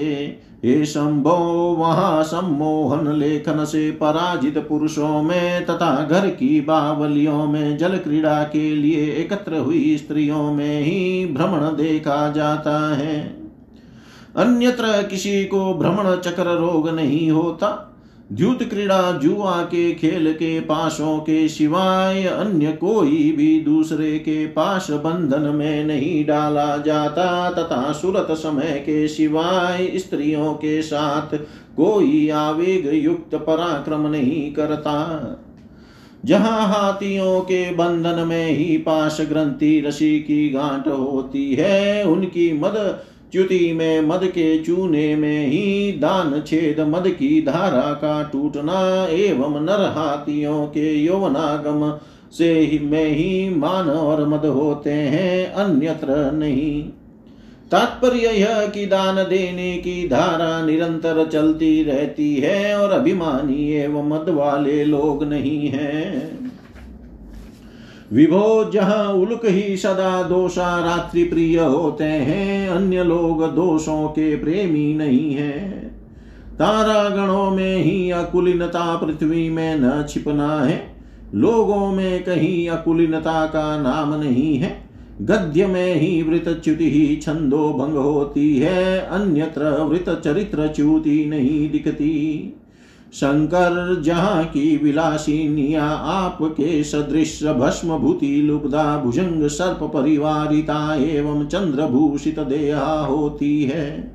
हे 0.66 0.86
शंभो 0.86 1.36
वहाँ 1.80 2.24
सम्मोहन 2.24 3.12
लेखन 3.14 3.64
से 3.66 3.92
पराजित 3.92 4.58
पुरुषों 4.58 5.22
में 5.24 5.66
तथा 5.66 5.96
घर 6.04 6.28
की 6.30 6.62
बावलियों 6.62 7.46
में 7.46 7.78
जल 7.78 7.98
क्रीड़ा 7.98 8.44
के 8.44 8.70
लिए 8.76 9.06
एकत्र 9.12 9.58
हुई 9.58 9.98
स्त्रियों 9.98 10.52
में 10.54 10.82
ही 10.82 11.26
भ्रमण 11.26 11.76
देखा 11.76 12.30
जाता 12.32 12.96
है। 12.96 13.43
अन्यत्र 14.36 15.02
किसी 15.04 15.44
को 15.46 15.74
भ्रमण 15.74 16.16
चक्र 16.16 16.56
रोग 16.58 16.90
नहीं 16.90 17.32
होता। 17.32 17.90
द्युत 18.32 18.64
क्रीड़ा 18.64 19.12
जुआ 19.12 19.62
के 19.62 19.92
खेल 19.92 20.32
के 20.34 20.60
पाशों 20.60 21.18
के 21.20 21.48
सिवाय 21.50 22.24
अन्य 22.24 22.72
कोई 22.72 23.32
भी 23.32 23.60
दूसरे 23.60 24.18
के 24.20 24.46
पास 24.46 24.88
बंधन 24.92 25.42
में 25.56 25.84
नहीं 25.84 26.26
डाला 26.26 26.78
जाता, 26.78 27.52
तथा 27.52 27.92
सुरत 27.92 28.28
समय 28.32 28.84
के 28.86 29.08
सिवाय 29.08 29.92
स्त्रियों 29.96 30.54
के 30.54 30.82
साथ 30.82 31.38
कोई 31.78 32.30
आवेग 32.30 32.90
युक्त 32.94 33.36
पराक्रम 33.36 34.08
नहीं 34.08 34.52
करता। 34.54 35.40
जहाँ 36.26 36.68
हाथियों 36.68 37.40
के 37.42 37.72
बंधन 37.72 38.28
में 38.28 38.48
ही 38.48 38.78
पाश 38.78 39.18
ग्रंथि 39.22 39.80
रसी 39.80 40.20
की 40.20 40.50
गांठ 40.50 40.88
होती 40.88 41.54
है, 41.56 42.04
उनकी 42.04 42.52
मद 42.54 43.04
च्युति 43.34 43.74
में, 43.74 44.02
मद 44.02 44.22
के 44.24 44.64
चूने 44.64 45.16
में 45.16 45.48
ही 45.48 45.92
दान 45.92 46.44
छेद, 46.48 46.80
मद 46.80 47.04
की 47.08 47.42
धारा 47.42 47.94
का 47.94 48.24
टूटना 48.24 49.08
एवं 49.08 49.62
नर 49.62 49.82
हाथियों 49.82 50.66
के 50.66 50.94
यौवनागम 50.94 52.00
से 52.38 52.60
ही 52.60 52.80
में 52.80 53.10
ही 53.10 53.50
मान 53.50 53.90
और 53.90 54.28
मद 54.28 54.46
होते 54.46 54.90
हैं, 54.90 55.52
अन्यत्र 55.52 56.32
नहीं। 56.32 56.84
तात्पर्य 57.72 58.28
यह 58.28 58.68
कि 58.68 58.86
दान 58.86 59.16
देने 59.16 59.78
की 59.78 60.08
धारा 60.08 60.66
निरंतर 60.66 61.28
चलती 61.28 61.84
रहती 61.84 62.36
है 62.36 62.78
और 62.78 62.92
अभिमानी 62.92 63.74
एवं 63.74 64.10
मद 64.10 64.30
वाले 64.30 64.86
लोग 64.86 65.24
नहीं 65.24 65.68
हैं। 65.68 66.43
विभो 68.12 68.72
जहाँ 68.72 69.14
उल्क 69.14 69.46
ही 69.46 69.78
सदा 69.78 70.24
दोषा 70.24 70.80
रात्रि 70.80 71.24
प्रिय 71.24 71.60
होते 71.60 72.04
हैं, 72.04 72.70
अन्य 72.70 73.04
लोग 73.04 73.44
दोषों 73.56 74.08
के 74.08 74.36
प्रेमी 74.36 74.94
नहीं 74.94 75.34
है। 75.34 75.60
तारा 76.54 77.10
गणों 77.10 77.52
में 77.52 77.78
ही 77.78 78.12
अकुलिनता 78.12 78.96
पृथ्वी 78.96 79.50
में 79.50 79.76
न 79.76 80.06
छिपना 80.10 80.60
है, 80.60 80.82
लोगों 81.36 81.92
में 81.92 82.24
कहीं 82.24 82.70
अकुलिनता 82.70 83.46
का 83.46 83.82
नाम 83.82 84.14
नहीं 84.14 84.56
है। 84.58 84.76
गद्य 85.22 85.68
में 85.68 85.96
ही 85.96 86.22
वृत 86.24 86.62
च्युति 86.64 86.90
ही 86.92 87.16
छंदो 87.16 87.70
भंग 87.74 87.98
होती 87.98 88.56
है, 88.60 89.00
अन्यत्र 89.00 89.72
वृत 89.82 90.22
चरित्र 90.24 90.68
च्युति 90.68 91.26
नहीं 91.26 91.70
दिखती। 91.72 92.54
शंकर, 93.14 94.02
जहाँ 94.02 94.44
की 94.46 94.78
विलासिनिया 94.78 95.84
आपके 95.84 96.84
सदृश 96.84 97.44
भस्म 97.44 97.98
भूति 97.98 98.36
लुब्धा, 98.42 98.98
भुजंग, 98.98 99.48
सर्प 99.48 99.84
परिवारिता 99.94 100.96
एवं 100.96 101.46
चंद्रभूषित 101.46 102.40
देहा 102.40 103.06
होती 103.06 103.64
है। 103.64 104.12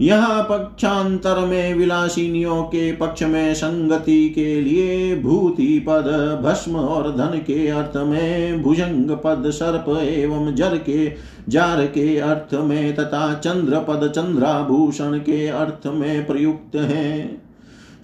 यहाँ 0.00 0.42
पक्षांतर 0.42 1.38
में 1.46 1.74
विलासिनियों 1.74 2.62
के 2.62 2.92
पक्ष 2.92 3.22
में 3.22 3.54
संगति 3.54 4.28
के 4.28 4.60
लिए 4.60 5.16
भूति 5.16 5.78
पद, 5.88 6.40
भस्म 6.44 6.76
और 6.76 7.10
धन 7.10 7.38
के 7.38 7.66
अर्थ 7.68 7.96
में 7.96 8.62
भुजंग 8.62 9.10
पद, 9.24 9.50
सर्प 9.50 9.88
एवं 10.02 10.54
जर 10.54 10.76
के 10.78 11.12
जार 11.48 11.84
के 11.86 12.16
अर्थ 12.18 12.54
में 12.54 12.94
तथा 12.94 13.32
चंद्र 13.34 13.78
पद, 13.78 14.08
चंद्राभूषण 14.08 15.18
के 15.18 15.46
अर्थ 15.48 15.86
में 15.86 16.26
प्रयुक्त 16.26 16.76
है। 16.76 17.47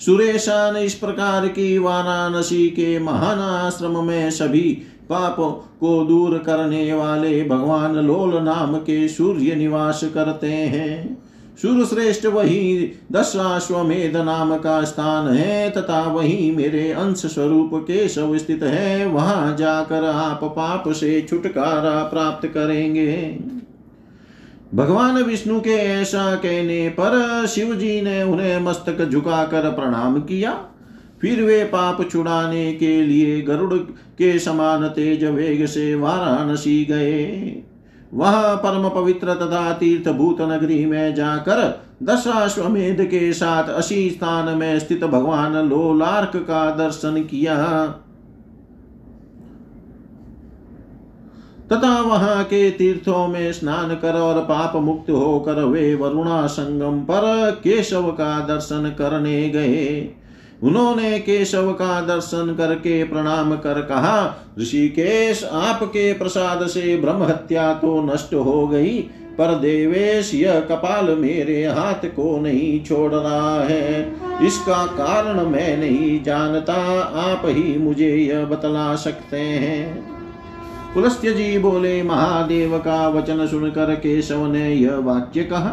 सुरेशान 0.05 0.77
इस 0.77 0.95
प्रकार 0.95 1.49
की 1.49 1.79
वाराणसी 1.79 2.69
के 2.69 2.99
महान 2.99 3.39
आश्रम 3.39 4.05
में 4.05 4.31
सभी 4.31 4.83
पाप 5.11 5.37
को 5.81 6.05
दूर 6.05 6.39
करने 6.39 6.93
वाले 6.95 7.45
भगवान 7.45 7.95
लोल 7.95 8.43
नाम 8.43 8.77
के 8.77 9.09
सूर्य 9.09 9.55
निवास 9.55 10.01
करते 10.05 10.47
हैं। 10.47 11.23
सूर्य 11.63 11.85
श्रेष्ठ 11.85 12.27
वही 12.27 12.93
दशाश्वमेध 13.13 14.17
नाम 14.17 14.57
का 14.57 14.85
स्थान 14.85 15.29
है 15.29 15.71
तथा 15.71 16.03
वही 16.03 16.51
मेरे 16.51 16.93
अंश 16.93 17.27
स्वरूप 17.27 17.71
केशव 17.75 18.39
स्थित 18.39 18.63
है। 18.63 19.07
वहाँ 19.07 19.57
जाकर 19.57 20.05
आप 20.05 20.45
पाप 20.45 20.85
से 20.89 21.21
छुटकारा 21.31 22.03
प्राप्त 22.03 22.47
करेंगे। 22.47 23.39
भगवान 24.75 25.23
विष्णु 25.23 25.61
के 25.61 25.71
ऐसा 25.71 26.35
कहने 26.35 26.89
पर 26.89 27.47
शिव 27.47 27.75
जी 27.75 28.01
ने 28.01 28.23
उन्हें 28.23 28.61
मस्तक 28.61 29.05
झुकाकर 29.05 29.71
प्रणाम 29.71 30.21
किया। 30.21 30.53
फिर 31.21 31.43
वे 31.43 31.65
पाप 31.65 32.11
छुड़ाने 32.11 32.73
के 32.73 33.03
लिए 33.03 33.41
गरुड़ 33.41 33.75
के 34.19 34.39
समान 34.39 34.89
तेज 34.89 35.25
वेग 35.25 35.67
से 35.67 35.95
वाराणसी 35.95 36.85
गए। 36.85 37.63
वह 38.15 38.55
परम 38.55 38.89
पवित्र 38.89 39.35
तथा 39.35 39.73
तीर्थ 39.73 40.09
भूत 40.09 40.41
नगरी 40.41 40.85
में 40.87 41.15
जाकर 41.15 41.85
दशाश्वमेध 42.03 43.05
के 43.05 43.33
साथ 43.33 43.69
अशी 43.69 44.11
स्थान 44.11 44.59
में 44.59 44.79
स्थित 44.79 45.05
भगवान 45.05 45.57
लोलार्क 45.69 46.37
का 46.37 46.71
दर्शन 46.71 47.23
किया। 47.23 47.55
तथा 51.73 52.01
वहाँ 52.01 52.45
के 52.45 52.71
तीर्थों 52.71 53.29
में 53.29 53.53
स्नान 53.53 53.95
कर 53.95 54.13
और 54.13 54.41
पाप 54.41 54.77
मुक्त 54.77 55.11
होकर 55.11 55.63
वे 55.65 55.95
वरुणा 55.95 56.47
संगम 56.47 57.01
पर 57.01 57.51
केशव 57.65 58.03
का 58.03 58.39
दर्शन 58.41 58.95
करने 58.99 59.49
गए। 59.51 60.11
उन्होंने 60.63 61.19
केशव 61.19 61.73
का 61.73 62.01
दर्शन 62.01 62.55
करके 62.59 63.05
प्रणाम 63.05 63.57
कर 63.57 63.81
कहा, 63.83 64.47
ऋषिकेश, 64.61 65.45
आपके 65.45 66.13
प्रसाद 66.13 66.67
से 66.67 66.97
ब्रह्म 66.97 67.23
हत्या 67.23 67.75
तो 67.75 68.01
नष्ट 68.03 68.35
हो 68.35 68.67
गई, 68.69 68.99
पर 69.39 69.55
देवेश, 69.55 70.35
यह 70.35 70.61
कपाल 70.61 71.17
मेरे 71.19 71.65
हाथ 71.67 72.07
को 72.07 72.41
नहीं 72.41 72.85
छोड़ 72.85 73.13
रहा 73.15 73.63
है। 73.65 74.13
इसका 74.47 74.87
कारण 74.87 75.45
मैं 75.47 75.77
नहीं 75.77 76.23
जानता, 76.23 76.75
आप 77.01 77.43
ही 77.45 77.79
मुझे 77.79 78.17
यह 78.17 78.45
बतला 78.45 78.95
सकते 78.97 79.37
हैं। 79.37 80.14
पुलस्त्य 80.95 81.33
जी 81.33 81.59
बोले 81.59 82.03
महादेव 82.03 82.79
का 82.79 83.09
वचन 83.09 83.47
सुनकर 83.47 83.95
केशव 83.95 84.47
ने 84.47 84.75
यह 84.75 84.97
वाक्य 84.97 85.45
कहा, 85.45 85.71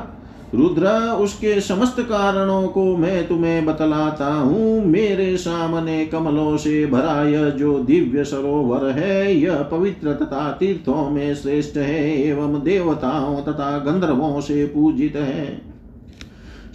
रुद्र, 0.55 0.87
उसके 1.15 1.59
समस्त 1.61 1.99
कारणों 1.99 2.67
को 2.67 2.97
मैं 2.97 3.27
तुम्हें 3.27 3.65
बतलाता 3.65 4.33
हूँ। 4.33 4.85
मेरे 4.85 5.37
सामने 5.37 6.05
कमलों 6.05 6.57
से 6.57 6.85
भरा 6.85 7.21
यह 7.23 7.49
जो 7.49 7.77
दिव्य 7.79 8.23
सरोवर 8.23 8.89
है, 8.89 9.35
यह 9.35 9.61
पवित्र 9.61 10.13
तथा 10.13 10.51
तीर्थों 10.51 11.09
में 11.09 11.35
श्रेष्ठ 11.35 11.77
है 11.77 12.21
एवं 12.21 12.61
देवताओं 12.63 13.41
तथा 13.41 13.77
गंधर्वों 13.77 14.41
से 14.41 14.65
पूजित 14.65 15.15
है। 15.15 15.61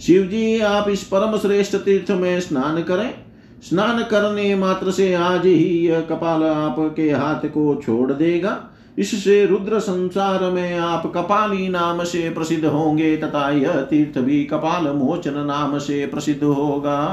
शिव 0.01 0.23
जी 0.23 0.59
आप 0.59 0.89
इस 0.89 1.03
परम 1.03 1.37
श्रेष्ठ 1.37 1.75
तीर्थ 1.75 2.11
में 2.11 2.39
स्नान 2.39 2.83
करें। 2.83 3.26
स्नान 3.63 4.03
करने 4.03 4.55
मात्र 4.55 4.91
से 4.91 5.13
आज 5.13 5.45
ही 5.45 5.87
यह 5.87 6.01
कपाल 6.01 6.43
आपके 6.43 7.09
हाथ 7.11 7.47
को 7.47 7.81
छोड़ 7.85 8.11
देगा। 8.11 8.69
इससे 8.97 9.45
रुद्र 9.45 9.79
संसार 9.79 10.43
में 10.43 10.77
आप 10.77 11.11
कपाली 11.15 11.67
नाम 11.67 12.03
से 12.03 12.29
प्रसिद्ध 12.29 12.65
होंगे 12.65 13.17
तथा 13.17 13.49
यह 13.49 13.81
तीर्थ 13.81 14.19
भी 14.19 14.43
कपाल 14.43 14.87
मोचन 14.87 15.33
नाम 15.37 15.77
से 15.77 16.05
प्रसिद्ध 16.05 16.43
होगा। 16.43 17.05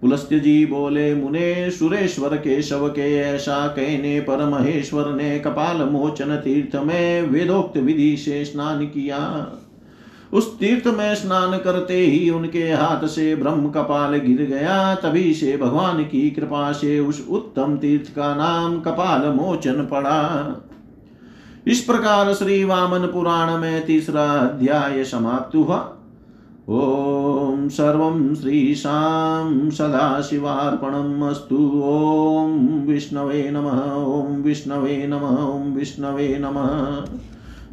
पुलस्त्य 0.00 0.38
जी 0.38 0.66
बोले, 0.66 1.14
मुने 1.14 1.70
सुरेश्वर 1.70 2.36
के 2.36 2.62
शव 2.62 2.88
के 2.88 3.16
ऐसा 3.16 3.66
कहने 3.68 4.20
पर 4.20 4.44
महेश्वर 4.48 5.08
ने 5.08 5.38
कपाल 5.38 5.76
मोचन 5.76 6.36
तीर्थ 6.36 6.76
में 6.76 7.22
वेदोक्त 7.22 7.78
विधि 7.78 8.16
से 8.16 8.44
स्नान 8.44 8.86
किया। 8.86 9.18
उस 10.32 10.58
तीर्थ 10.58 10.86
में 10.86 11.14
स्नान 11.14 11.58
करते 11.58 11.96
ही 11.96 12.30
उनके 12.30 12.62
हाथ 12.62 13.06
से 13.06 13.36
ब्रह्म 13.36 13.68
कपाल 13.68 14.16
गिर 14.16 14.42
गया। 14.46 14.94
तभी 14.94 15.34
से 15.34 15.56
भगवान 15.56 16.02
की 16.04 16.30
कृपा 16.30 16.72
से 16.72 17.00
उस 17.00 17.26
उत्तम 17.30 17.76
तीर्थ 17.76 18.14
का 18.16 18.34
नाम 18.34 18.80
कपाल 18.80 19.28
मोचन 19.28 19.86
पड़ा। 19.86 20.20
इस 21.66 21.80
प्रकार 21.80 22.34
श्री 22.34 22.64
वामन 22.64 23.06
पुराण 23.06 23.56
में 23.56 23.86
तीसरा 23.86 24.24
अध्याय 24.24 25.04
समाप्त 25.04 25.56
हुआ। 25.56 25.94
ॐ 26.70 27.68
सर्वं 27.68 28.34
श्रीशां 28.34 29.70
सदाशिवार्पणम् 29.70 31.22
अस्तु। 31.22 31.82
ॐ 31.84 32.58
विष्णवे 32.86 33.50
नमः। 33.50 33.80
ॐ 33.94 34.42
विष्णवे 34.42 35.06
नमः। 35.06 35.36
ॐ 35.44 35.72
विष्णवे 35.74 36.38
नमः। 36.40 37.04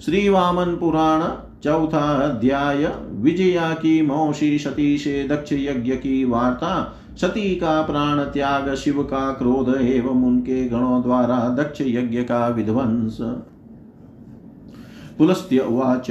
श्री 0.05 0.29
वामन 0.29 0.75
पुराण 0.75 1.21
चौथा 1.65 2.15
अध्याय 2.15 2.93
विजया 3.11 3.73
की 3.73 4.01
मौसी 4.01 4.59
सती 4.59 4.97
से 4.97 5.27
दक्ष 5.27 5.53
यज्ञ 5.53 5.91
की 5.91 6.25
वार्ता। 6.25 6.99
सती 7.17 7.55
का 7.55 7.81
प्राण 7.81 8.19
त्याग, 8.19 8.73
शिव 8.75 9.03
का 9.03 9.31
क्रोध 9.31 9.81
एवं 9.81 10.25
उनके 10.25 10.69
गणों 10.69 11.01
द्वारा 11.01 11.55
दक्ष 11.55 11.81
यज्ञ 11.81 12.17
का 12.17 12.47
विध्वंस। 12.47 13.17
पुलस्त्य 15.17 15.59
उवाच, 15.59 16.09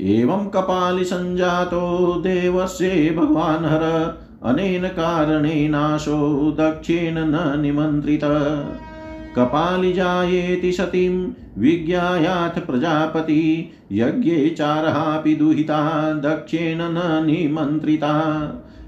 एवं 0.00 0.48
कपालि 0.48 1.04
सञ्जातो 1.04 2.14
देवस्य 2.20 3.14
भगवान् 3.18 3.64
हर, 3.64 4.14
अनेन 4.44 4.88
कारणेनाशो 4.88 6.50
दक्षेण 6.60 7.14
न 7.18 7.60
निमन्त्रित। 7.60 8.24
कपालिजायेति 9.36 10.72
सतीं 10.72 11.32
विज्ञायाथ 11.58 12.66
प्रजापति, 12.66 13.72
यज्ञे 13.92 14.54
चारहापि 14.58 15.34
दुहिता, 15.34 16.12
दक्षेण 16.12 16.78
न 16.80 17.24
निमन्त्रिता। 17.26 18.14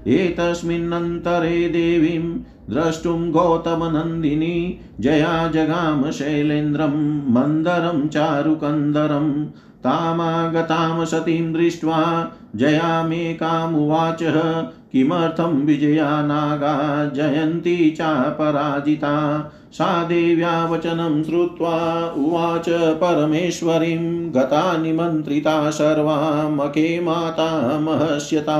एतस्मिन्नन्तरे 0.07 1.69
देवीं 1.69 2.39
द्रष्टुं 2.73 3.31
गौतमनन्दिनी, 3.31 4.79
जया 4.99 5.47
जगाम 5.47 6.11
शैलेन्द्रं, 6.11 7.31
मन्दरं 7.33 8.07
चारुकन्दरं 8.07 9.45
तामागतां 9.83 11.05
सतीं 11.05 11.53
दृष्ट्वा 11.53 12.31
जयामेकामुवाच 12.55 14.19
किमर्थं 14.91 15.65
विजया 15.65 16.21
नागा, 16.21 17.05
जयन्ती 17.15 17.91
चापराजिता। 17.91 19.51
सा 19.73 20.03
देव्या 20.03 20.65
वचनं 20.65 21.23
श्रुत्वा 21.23 22.05
उवाच 22.17 22.69
परमेश्वरीं 22.69 24.29
गता 24.35 24.77
निमन्त्रिता 24.77 25.69
सर्वामके 25.69 26.99
माता 26.99 27.79
महस्यता 27.79 28.59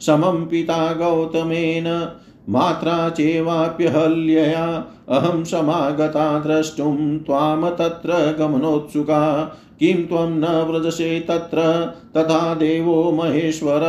समं 0.00 0.46
पिता 0.46 0.92
गौतमेन, 0.92 2.08
मात्रा 2.48 3.08
चेवाप्यहल्यया 3.08 4.84
अहं 5.08 5.44
समागता 5.44 6.38
द्रष्टुं 6.38 7.18
त्वां 7.18 7.70
तत्र 7.70 8.36
गमनोत्सुका। 8.38 9.56
किं 9.80 10.06
त्वं 10.06 10.28
न 10.28 10.44
व्रजसे 10.44 11.20
तत्र? 11.20 11.58
तथा 12.16 12.54
देवो 12.54 13.12
महेश्वर 13.12 13.80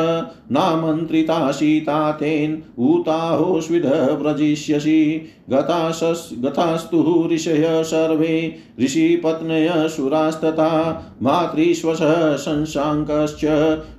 सीता 1.52 2.12
तेन 2.12 2.64
ऊताहोस्विध 2.80 3.86
व्रजिष्यसि। 4.22 5.26
गतास्तु 5.50 7.30
ऋषय 7.32 7.84
सर्वे, 7.86 8.56
ऋषिपत्नय 8.82 9.72
सुरास्तथा 9.76 11.04
मातृश्वसः 11.24 12.38
शंशाङ्कश्च 12.38 13.46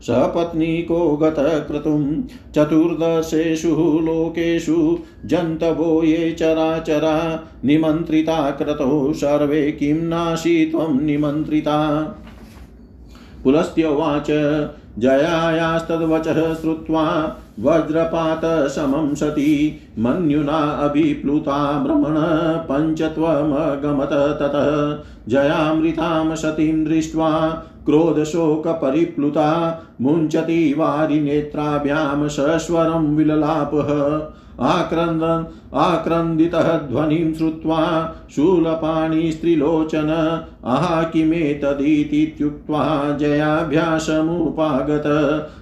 सपत्नीको 0.02 1.16
गतक्रतुं 1.16 2.22
चतुर्दशेषु 2.54 4.00
लोकेषु 4.02 4.98
जन्तवो 5.24 6.02
ये 6.02 6.36
चराचरा 6.38 7.44
निमन्त्रिता 7.64 8.50
क्रतो 8.50 9.12
सर्वे 9.12 9.72
किं 9.72 9.94
नाशी 9.94 10.66
त्वं 10.66 11.00
निमन्त्रिता। 11.00 12.00
पुलस्त्योवाच 13.44 14.26
जयायास्तद्वचः 14.98 16.54
श्रुत्वा 16.54 17.36
वज्रपातशमं 17.60 19.14
सती, 19.14 19.80
मन्युना 19.98 20.58
अभिप्लुता 20.58 21.84
भ्रमण 21.84 22.14
पञ्चत्वमगमत 22.70 24.08
ततः। 24.12 24.98
जयामृतां 25.28 26.36
सतीं 26.36 26.84
दृष्ट्वा 26.84 27.30
क्रोधशोकपरिप्लुता, 27.86 29.82
मुञ्चति 30.00 30.74
वारिनेत्राभ्यां 30.78 32.28
सस्वरं 32.28 33.16
विललापः। 33.16 34.34
आक्रन्दन् 34.60 35.74
आक्रन्दितः 35.74 36.62
ध्वनिं 36.62 37.34
श्रुत्वा 37.34 38.14
शूलपाणिस्त्रिलोचन 38.30 40.38
आहा 40.64 41.02
किमेतदित्युक्त्वा 41.02 43.16
जयाभ्यासमुपागत। 43.20 45.06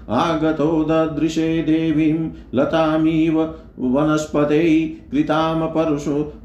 आगतो 0.09 0.85
ददृशे 0.85 1.63
देवीं 1.63 2.31
लतामिव 2.55 3.55
वनस्पते 3.79 4.99
कृतां 5.11 5.69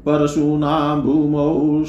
परशूनां 0.08 1.00
भूमौ 1.00 1.84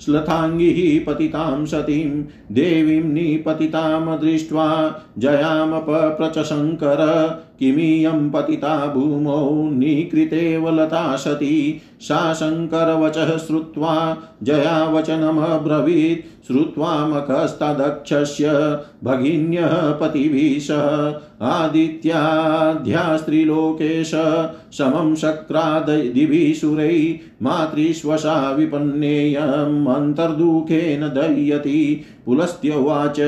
श्लथाङ्गिः 0.00 1.06
पतितां 1.06 1.66
सतीं, 1.66 2.24
देवीं 2.52 3.04
निपतितां 3.04 4.18
दृष्ट्वा 4.18 4.94
जयामपप्रच 5.18 6.38
शङ्कर 6.38 7.26
किमियं 7.58 8.30
पतिता 8.30 8.86
भूमौ 8.86 9.70
निकृतेव 9.70 10.70
लता 10.70 11.16
सती, 11.16 11.82
सा 12.00 12.34
शङ्करवचः 12.34 13.36
श्रुत्वा 13.36 14.16
जया 14.42 14.90
वचनमब्रवीत् 14.90 16.46
श्रुत्वा 16.46 17.06
मखस्तदक्षस्य 17.06 18.78
भगिन्यः 19.04 20.00
पतिभिः 20.00 20.60
सह 20.60 21.46
आदित्याध्यास्त्रिलोकेश, 21.46 24.10
समं 24.72 25.14
शक्रादिभिः 25.14 26.54
सुरै 26.54 27.20
मातृश्वसा 27.56 28.50
विपन्नेयम् 28.50 29.86
अन्तर्दुःखेन 29.86 31.00
दह्यति। 31.00 32.04
पुलस्त्योवाच 32.26 33.20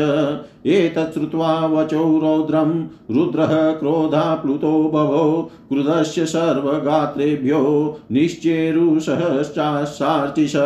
एतत् 0.66 1.12
श्रुत्वा 1.12 1.66
वचो 1.66 2.20
रौद्रं, 2.22 2.86
रुद्रः 3.14 3.72
क्रोधाप्लुतो 3.72 4.90
बभो 4.94 5.50
क्रुधस्य 5.68 6.26
सर्वगात्रेभ्यो 6.26 7.96
निश्चेरुषश्चार्चिष 8.12 10.56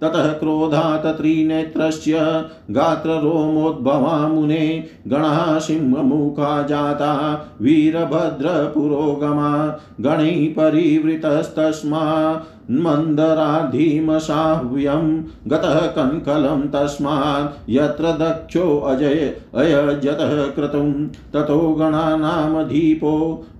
ततः 0.00 0.32
क्रोधात् 0.32 1.06
त्रिनेत्रस्य 1.06 2.44
गात्ररोमोद्भवा 2.70 4.28
मुने 4.28 4.84
गणाः 5.08 5.58
सिंहमुखा 5.58 6.62
जाता, 6.62 7.44
वीरभद्रपुरोगमा 7.62 9.78
गणैः 10.00 10.48
परिवृतस्तस्मा 10.48 12.42
मन्दराधीमसाह्व्यं 12.70 15.22
गतः 15.46 15.78
कङ्कलं 15.78 16.68
तस्मात्, 16.68 17.70
यत्र 17.70 18.02
दक्षो 18.02 18.78
अजय 18.78 19.33
अयजतः 19.54 20.34
क्रतुं 20.54 20.90
ततो 21.34 21.58
गणानामधीपो 21.74 23.12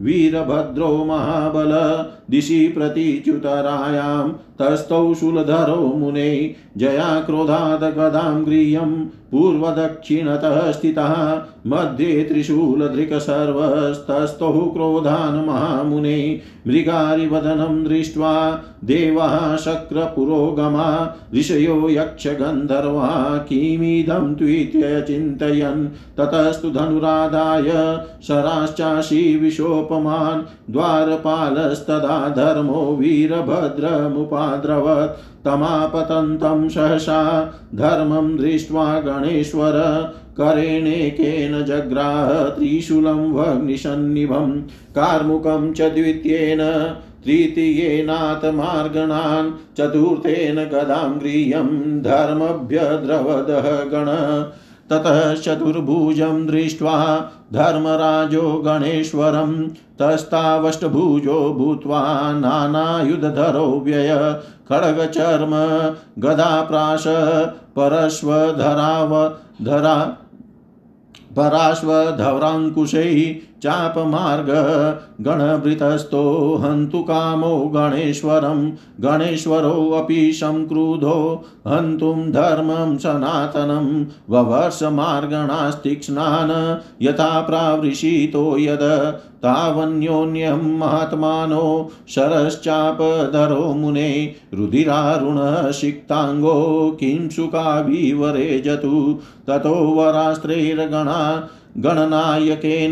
वीरभद्रो 0.03 0.93
महाबल 1.05 1.73
दिशि 2.31 2.67
प्रतिच्युतरायां 2.69 4.29
तस्थौ 4.61 5.03
शूलधरो 5.15 5.77
मुने 5.97 6.31
जया 6.77 7.09
क्रोधात् 7.27 7.85
गदां 7.97 8.45
गृह्यं 8.45 8.93
पूर्वदक्षिणतः 9.31 10.71
स्थितः 10.73 11.15
मध्ये 11.67 12.23
त्रिशूलधृक् 12.25 13.13
सर्वस्तस्थौ 13.23 14.53
क्रोधान् 14.75 15.45
महामुने 15.47 16.19
मृगारिवदनं 16.68 17.85
दृष्ट्वा 17.85 18.62
देवाः 18.85 19.57
शक्रपुरोगमा 19.57 21.16
ऋषयो 21.35 21.90
यक्षगन्धर्वा 21.90 23.38
किमिदं 23.38 24.35
त्वित्यचिन्तयन् 24.35 25.88
ततस्तु 26.18 26.70
धनुराधाय 26.70 27.98
शराश्चाशी 28.22 29.37
विशोपमान्। 29.37 30.72
द्वारपालस्तदा 30.72 32.29
धर्मो 32.29 32.96
वीरभद्रमुपाद्रवत्। 33.00 35.44
तमापतन्तं 35.44 36.68
सहसा 36.68 37.53
धर्मं 37.74 38.37
दृष्ट्वा 38.37 39.00
गणेश्वर 39.00 39.72
करेणेकेन 40.40 41.64
जग्राह 41.64 42.44
त्रिशूलं 42.44 43.33
वग्निसन्निभं, 43.33 44.62
कार्मुकं 44.94 45.73
च 45.73 45.81
द्वितीयेन 45.81 46.94
तृतीयेनाथमार्गणान् 47.25 49.79
चतुर्थेन 49.79 50.57
गदां 50.57 51.20
गृह्यं 51.20 52.03
धर्मभ्यद्रवदः 52.03 53.70
गण। 53.70 54.44
ततः 54.90 55.35
चतुर्भुजं 55.35 56.47
दृष्ट्वा 56.47 57.29
धर्मराजो 57.53 58.53
गणेश्वरं, 58.53 59.68
तस्तावष्टभुजो 59.68 61.55
भूत्वा 61.59 62.33
नानायुधधरो 62.33 63.83
व्यय, 63.85 64.37
खड्गचर्म, 64.68 65.53
गदाप्राश, 66.23 67.05
परश्वधराव 67.79 69.37
धरा 69.62 70.16
पराश्वधवराङ्कुशैः 71.37 73.18
चापमार्ग 73.64 74.50
गणभृतस्थो 75.20 76.59
हन्तु 76.62 76.98
कामो 76.98 77.57
गणेश्वरं। 77.57 78.72
गणेश्वरोऽपि 79.00 80.33
संक्रुधो 80.35 81.44
हन्तुं 81.68 82.33
धर्मं 82.33 82.98
सनातनं। 82.98 84.07
ववर्षमार्गणास्तीक्ष्णान् 84.31 87.03
यथा 87.03 87.40
प्रावृषितो 87.40 88.59
यद 88.59 89.18
तावन्योन्यं 89.44 90.79
महात्मानो 90.79 91.90
शरश्चापधरो 92.09 93.74
मुने 93.74 94.35
रुधिरारुणसिक्ताङ्गो 94.55 96.96
किं 97.00 97.29
सुखाभिवरेजतु 97.29 99.18
ततो 99.46 99.74
वरास्त्रैर्गणा 99.74 101.48
गणनायकेन 101.79 102.90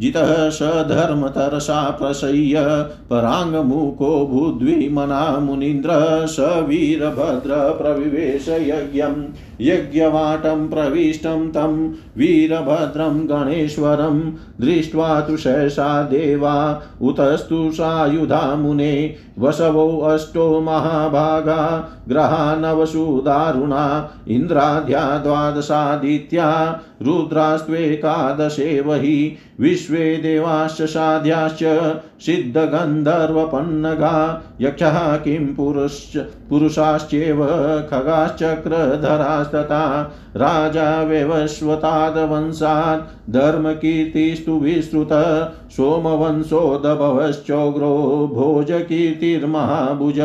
जितः 0.00 0.50
स 0.50 0.62
धर्मतरसा 0.62 1.90
प्रसह्य, 1.90 2.54
पराङ्गमुखो 3.10 4.26
भूद्विमना 4.26 5.38
मुनीन्द्र, 5.38 5.88
स 6.26 6.36
वीरभद्र 6.40 7.54
प्रविवेश 7.54 8.48
यज्ञम् 8.48 9.24
यज्ञवाटं 9.60 10.68
प्रविष्टं 10.68 11.48
तं 11.48 11.88
वीरभद्रं 11.90 13.26
गणेश्वरं, 13.26 14.20
दृष्ट्वा 14.60 15.20
तु 15.20 15.36
सहसा 15.36 16.02
देवा, 16.02 16.82
उतस्तु 17.02 17.70
सायुधा 17.72 18.54
मुने, 18.54 19.14
वसवो 19.38 19.98
अष्टो 19.98 20.60
महाभागा, 20.60 21.88
ग्रहा 22.08 22.56
नवसु 22.56 23.22
दारुणा 23.24 24.10
इन्द्राद्या 24.28 25.18
द्वादशादित्या 25.18 26.80
रुद्रास्त्वेकादशेव 27.02 28.94
हि 28.94 29.36
विश्वे 29.60 29.83
देवाश्च 29.90 30.82
साध्याश्च 30.82 31.62
सिद्धगन्धर्वपन्नगा 32.26 34.12
यक्षः 34.60 35.16
किं 35.16 35.54
पुरुश्च 35.54 36.16
पुरुषाश्चेव 36.48 37.44
खगाश्चक्रधरास्तथा 37.90 39.82
राजा 40.36 41.02
व्यवस्वतादवंशात् 41.02 43.30
धर्मकीर्तिस्तु 43.30 44.58
विश्रुत 44.58 45.08
सोमवंशोदभवश्चोग्रो 45.76 47.94
भोजकीर्तिर्महाभुज 48.34 50.20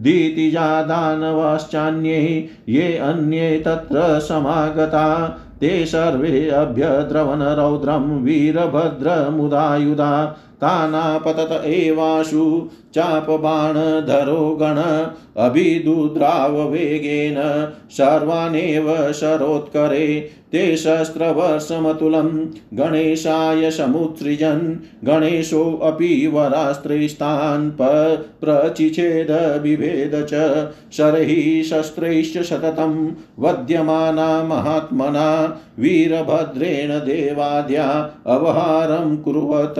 दीतिजादानवाश्चान्ये 0.00 2.48
ये 2.68 2.98
अन्ये 2.98 3.62
तत्र 3.66 4.20
समागता 4.20 5.38
ते 5.62 5.86
सर्वे 5.86 6.48
अभ्यद्रवणरौद्रं 6.48 8.22
वीरभद्रमुदायुधा। 8.22 10.10
तानापतत 10.62 11.52
एवाशु 11.66 12.44
चापबाणधरो 12.94 14.44
गण 14.60 14.78
अभिदुद्राववेगेन 15.42 17.36
सर्वानेव 17.96 18.90
शरोत्करे 19.12 20.06
ते 20.52 20.64
शस्त्रवर्षमतुलं 20.76 22.28
गणेशाय 22.78 23.70
समुत्सृजन् 23.70 24.60
गणेशोऽपि 25.06 26.10
वरास्त्रैस्तान् 26.34 27.70
प्रचिछेद 27.78 29.30
बिभेद 29.62 30.14
च 30.32 30.42
शरैः 30.96 31.32
शस्त्रैश्च 31.70 32.38
सततं 32.48 32.94
वद्यमाना 33.44 34.30
महात्मना 34.48 35.28
वीरभद्रेण 35.78 36.98
देवाद्या 37.06 37.86
अवहारं 38.34 39.16
कुर्वत 39.24 39.78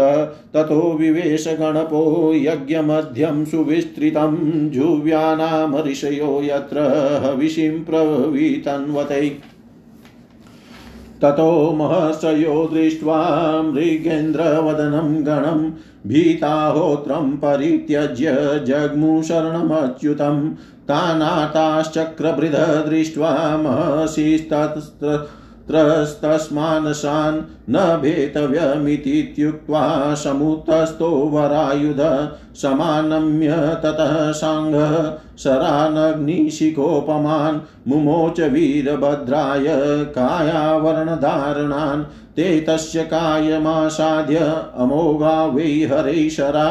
ततो 0.55 0.72
विवेश 0.75 1.49
गणपो 1.49 2.33
यज्ञमध्यं 2.35 3.45
सुविस्तृतं 3.45 4.37
जुव्यानाम 4.71 5.77
ऋषयो 5.77 6.41
यत्र 6.43 6.81
हविषिं 7.25 7.85
प्रवीतन्वतै। 7.85 9.31
ततो 11.23 11.73
महर्षयो 11.73 12.71
दृष्ट्वा 12.73 13.19
मृगेन्द्रवदनं 13.63 15.27
गणं 15.27 15.71
भीताहोत्रं 16.07 17.31
परित्यज्य 17.31 18.31
जग्मु 18.67 19.23
शरणमच्युतं 19.23 20.51
तानाताश्चक्रभृद 20.89 22.57
दृष्ट्वा 22.89 23.31
महर्षिस्तत्र 23.57 25.29
त्रस्तस्मानशान् 25.69 27.39
न 27.71 27.75
भेतव्यमितीत्युक्त्वा 28.03 29.83
समुतस्थो 30.15 31.11
वरायुध 31.35 32.01
समानम्य 32.63 33.51
ततः 33.85 34.15
साङ्गः 34.33 34.95
शरानग्निशिखोपमान् 35.45 37.61
मुमोच 37.89 38.39
वीरभद्राय 38.55 39.67
कायावरणधारणान् 40.17 42.03
ते 42.37 42.45
तस्य 42.69 43.03
कायमासाद्य 43.05 44.39
अमोघा 44.83 45.35
वै 45.55 45.71
हरैशरा 45.91 46.69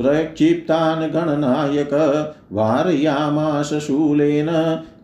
प्रक्षिप्तान् 0.00 1.10
गणनायक 1.12 1.94
वारयामास 2.52 3.72
शूलेन 3.86 4.48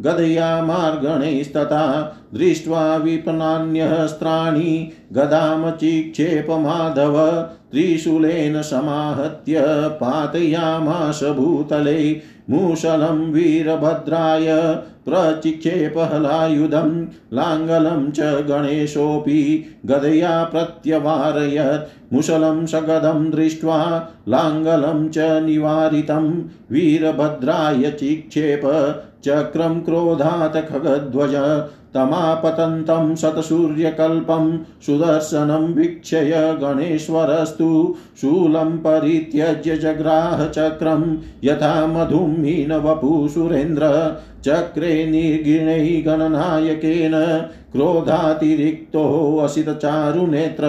गदया 0.02 0.62
मार्गणैस्तथा 0.62 1.84
दृष्ट्वा 2.34 2.96
विपनान्यस्त्राणि 2.96 4.90
गदामचिक्षेपमाधव 5.12 7.16
त्रिशूलेन 7.72 8.60
समाहत्य 8.62 9.62
पातयामास 10.00 11.22
भूतले 11.36 11.98
मूषलं 12.50 13.32
वीरभद्राय 13.32 14.46
प्रचिक्षेपहलायुधं 15.06 17.04
लाङ्गलं 17.32 18.10
च 18.10 18.20
गणेशोऽपि 18.20 19.64
गदया 19.86 20.44
प्रत्यवारयत्। 20.44 22.14
मुशलं 22.14 22.66
सगदं 22.66 23.30
दृष्ट्वा 23.30 24.10
लाङ्गलं 24.28 25.08
च 25.08 25.18
निवारितं। 25.18 26.30
वीरभद्राय 26.70 27.90
चिक्षेप 27.90 28.62
चक्रं 29.24 29.80
क्रोधात् 29.80 30.72
खगध्वज। 30.72 31.34
तमापतन्तं 31.96 33.14
शतसूर्यकल्पं 33.16 34.46
सुदर्शनं 34.86 35.66
वीक्षय 35.74 36.32
गणेश्वरस्तु 36.62 37.70
शूलं 38.20 38.76
परित्यज्य 38.78 39.76
जग्राहचक्रं 39.76 41.04
यथा 41.44 41.74
सुरेन्द्र 43.34 43.92
चक्रे 44.46 44.92
निर्गिणैः 45.06 45.86
गणनायकेन 46.06 47.14
क्रोधातिरिक्तोऽसितचारुनेत्र 47.76 50.66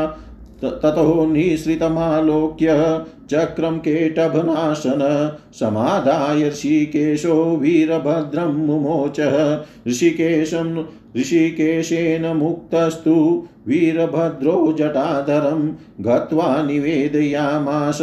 ततो 0.63 1.25
निःसृतमालोक्य 1.25 2.67
चक्रं 3.29 3.77
केटभनाशन 3.77 5.31
समाधाय 5.53 6.47
ऋषिकेशो 6.49 7.57
वीरभद्रं 7.57 8.53
मुमोच। 8.53 9.19
ऋषिकेशं 9.87 10.85
ऋषिकेशेन 11.17 12.25
मुक्तस्तु 12.25 13.47
वीरभद्रो 13.67 14.75
जटाधरं, 14.77 15.69
गत्वा 16.01 16.63
निवेदयामास 16.63 18.01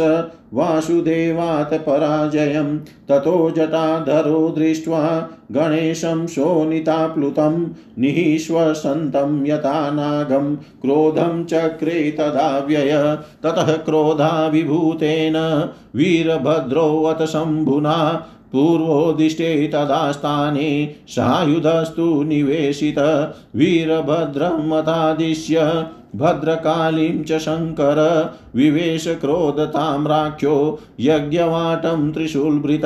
वासुदेवात् 0.55 1.73
पराजयं, 1.73 2.79
ततो 2.79 3.51
जटाधरो 3.51 4.55
दृष्ट्वा 4.57 5.29
गणेशं 5.51 6.27
शोणिताप्लुतं 6.27 7.67
निःश्वसन्तं 7.99 9.45
यथा 9.45 9.91
नागं, 9.91 10.55
क्रोधं 10.55 11.45
चक्रे 11.45 12.11
तदा 12.11 12.65
व्यय। 12.67 13.17
ततः 13.43 13.77
क्रोधाभिभूतेन 13.77 15.69
वीरभद्रोऽथ 15.95 17.25
शम्भुना 17.25 18.27
पूर्वोदिष्टे 18.51 19.67
तदा 19.67 20.11
स्थाने 20.11 20.95
सायुधस्तु 21.07 22.23
निवेशित। 22.23 23.33
वीरभद्रमतादिश्य 23.55 25.85
भद्रकालीं 26.15 27.23
च 27.23 27.37
शङ्कर 27.37 28.29
विवेश 28.55 29.07
क्रोधताम्राख्यो 29.07 30.79
यज्ञवाटं 30.99 32.11
त्रिशूलभृत, 32.11 32.85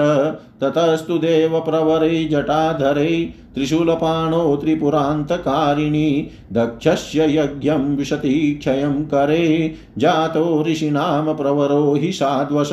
ततस्तु 0.61 1.17
देवप्रवरै 1.17 2.25
जटाधरै, 2.25 3.29
त्रिशूलपाणो 3.55 4.55
त्रिपुरान्तकारिणी, 4.55 6.27
दक्षस्य 6.53 7.37
यज्ञं 7.37 7.95
विशति 7.95 8.55
क्षयं 8.59 9.05
करे, 9.05 9.73
जातो 9.97 10.65
ऋषीणां 10.67 11.35
प्रवरो 11.35 11.95
हि 11.95 12.11
साध्वश, 12.11 12.69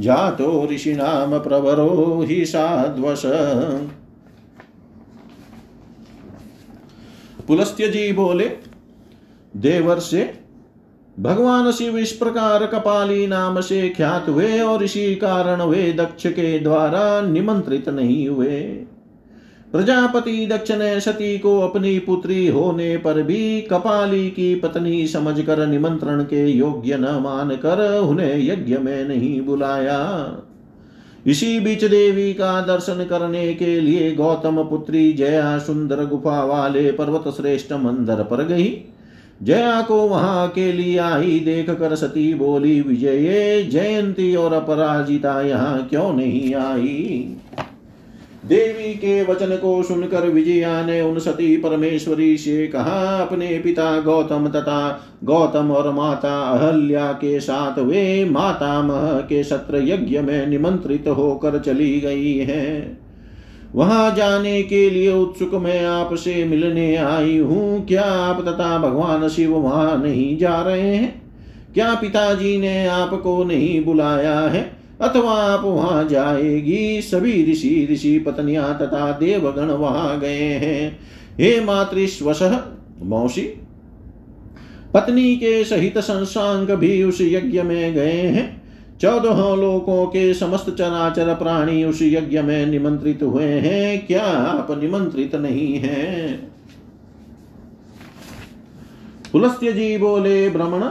जातो 0.00 0.68
ऋषीणां 0.72 1.40
प्रवरो 1.40 2.24
हि 2.28 2.46
साध्वश। 2.46 3.22
पुलस्त्य 7.48 7.88
जी 7.88 8.12
बोले 8.12 8.69
देवर 9.54 9.98
से 9.98 10.32
भगवान 11.20 11.70
शिव 11.72 11.98
इस 11.98 12.12
प्रकार 12.12 12.66
कपाली 12.66 13.26
नाम 13.26 13.60
से 13.60 13.88
ख्यात 13.88 14.28
हुए 14.28 14.60
और 14.60 14.84
इसी 14.84 15.14
कारण 15.14 15.62
वे 15.62 15.92
दक्ष 15.92 16.26
के 16.26 16.58
द्वारा 16.58 17.20
निमंत्रित 17.20 17.88
नहीं 17.88 18.28
हुए। 18.28 18.60
प्रजापति 19.72 20.46
दक्ष 20.46 20.70
ने 20.70 21.00
सती 21.00 21.38
को 21.38 21.58
अपनी 21.60 21.98
पुत्री 21.98 22.46
होने 22.48 22.96
पर 22.96 23.22
भी 23.22 23.60
कपाली 23.60 24.30
की 24.30 24.54
पत्नी 24.54 25.06
समझकर 25.06 25.66
निमंत्रण 25.66 26.22
के 26.22 26.46
योग्य 26.46 26.96
न 26.96 27.18
मानकर 27.22 28.00
उन्हें 28.00 28.38
यज्ञ 28.38 28.78
में 28.78 29.08
नहीं 29.08 29.40
बुलाया। 29.40 30.00
इसी 31.26 31.60
बीच 31.60 31.84
देवी 31.84 32.32
का 32.32 32.60
दर्शन 32.60 33.04
करने 33.04 33.54
के 33.54 33.80
लिए 33.80 34.12
गौतम 34.12 34.62
पुत्री 34.62 35.12
जया 35.12 35.58
सुंदर 35.58 36.04
गुफा 36.04 36.44
वाले 36.44 36.92
पर्वत 36.92 37.34
श्रेष्ठ 37.36 37.72
मंदिर 37.72 38.22
पर 38.22 38.44
गई। 38.44 38.68
जया 39.42 39.82
को 39.82 39.96
वहाँ 39.96 40.48
अकेली 40.48 40.96
आई 40.96 41.40
देख 41.40 41.70
कर 41.70 41.94
सती 41.94 42.34
बोली, 42.34 42.80
विजय, 42.80 43.62
जयंती 43.62 44.34
और 44.36 44.52
अपराजिता 44.52 45.40
यहाँ 45.42 45.86
क्यों 45.86 46.12
नहीं 46.12 46.54
आई? 46.54 47.36
देवी 48.46 48.94
के 48.94 49.22
वचन 49.22 49.56
को 49.56 49.82
सुनकर 49.82 50.28
विजया 50.28 50.86
ने 50.86 51.00
उन 51.00 51.18
सती 51.18 51.56
परमेश्वरी 51.56 52.36
से 52.36 52.66
कहा, 52.66 53.22
अपने 53.22 53.58
पिता 53.58 54.00
गौतम 54.00 54.48
तथा 54.48 55.00
गौतम 55.24 55.70
और 55.70 55.90
माता 55.92 56.40
अहल्या 56.40 57.12
के 57.12 57.40
साथ 57.40 57.78
वे 57.78 58.24
मातामह 58.24 59.20
के 59.20 59.44
सत्र 59.44 59.76
यज्ञ 59.76 60.20
में 60.20 60.46
निमंत्रित 60.46 61.08
होकर 61.08 61.58
चली 61.58 62.00
गई 62.00 62.38
हैं। 62.38 62.98
वहाँ 63.74 64.14
जाने 64.14 64.62
के 64.62 64.90
लिए 64.90 65.12
उत्सुक 65.12 65.54
मैं 65.54 65.84
आपसे 65.84 66.44
मिलने 66.44 66.96
आई 66.96 67.38
हूँ। 67.38 67.86
क्या 67.86 68.02
आप 68.02 68.40
तथा 68.40 68.78
भगवान 68.78 69.28
शिव 69.28 69.56
वहाँ 69.56 70.02
नहीं 70.02 70.38
जा 70.38 70.60
रहे 70.62 70.96
हैं? 70.96 71.22
क्या 71.74 71.94
पिताजी 71.94 72.58
ने 72.58 72.86
आपको 72.86 73.44
नहीं 73.44 73.84
बुलाया 73.84 74.38
है? 74.40 74.72
अथवा 75.00 75.32
आप 75.32 75.64
वहाँ 75.64 76.08
जाएगी? 76.08 77.00
सभी 77.02 77.50
ऋषि 77.52 77.88
ऋषि 77.92 78.18
पत्नियाँ 78.18 78.78
तथा 78.82 79.12
देवगण 79.12 79.66
वहाँ 79.66 80.18
गए 80.20 80.48
हैं। 80.54 80.98
हे 81.40 81.60
मातृश्वश 81.60 82.42
मौसी, 83.02 83.42
पत्नी 84.94 85.36
के 85.36 85.64
सहित 85.64 85.98
संसांग 85.98 86.68
भी 86.68 87.02
उस 87.02 87.18
यज्ञ 87.20 87.62
में 87.62 87.94
गए 87.94 88.10
हैं। 88.10 88.59
चौदह 89.00 89.54
लोकों 89.54 90.06
के 90.06 90.34
समस्त 90.34 90.70
चराचर 90.70 91.34
प्राणी 91.34 91.84
उस 91.84 91.98
यज्ञ 92.02 92.42
में 92.42 92.66
निमंत्रित 92.66 93.22
हुए 93.22 93.44
हैं। 93.44 94.06
क्या 94.06 94.24
आप 94.24 94.70
निमंत्रित 94.70 95.34
नहीं 95.34 95.74
हैं? 95.74 96.52
पुलस्त्य 99.32 99.72
जी 99.72 99.98
बोले 99.98 100.50
भ्रमण 100.50 100.84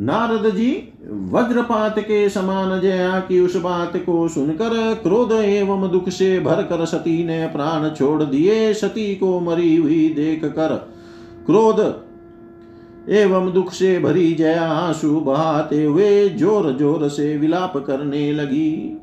नारद 0.00 0.50
जी, 0.50 0.92
वज्रपात 1.10 1.98
के 1.98 2.28
समान 2.28 2.80
जया 2.80 3.20
की 3.20 3.40
उस 3.40 3.56
बात 3.56 3.96
को 3.96 4.28
सुनकर 4.28 4.94
क्रोध 5.02 5.32
एवं 5.32 5.90
दुख 5.90 6.08
से 6.08 6.40
भरकर 6.40 6.84
सती 6.84 7.24
ने 7.24 7.46
प्राण 7.46 7.90
छोड़ 7.90 8.22
दिए। 8.22 8.74
सती 8.74 9.14
को 9.14 9.40
मरी 9.40 9.76
हुई 9.76 10.08
देख 10.08 10.44
कर 10.44 10.90
क्रोध 11.46 11.80
एवं 13.08 13.52
दुख 13.52 13.72
से 13.72 13.98
भरी 13.98 14.32
जया 14.34 14.62
आँसू 14.62 15.20
बहाते 15.20 15.84
हुए 15.84 16.28
ज़ोर 16.28 16.72
ज़ोर 16.78 17.08
से 17.08 17.36
विलाप 17.36 17.76
करने 17.76 18.32
लगी। 18.32 18.98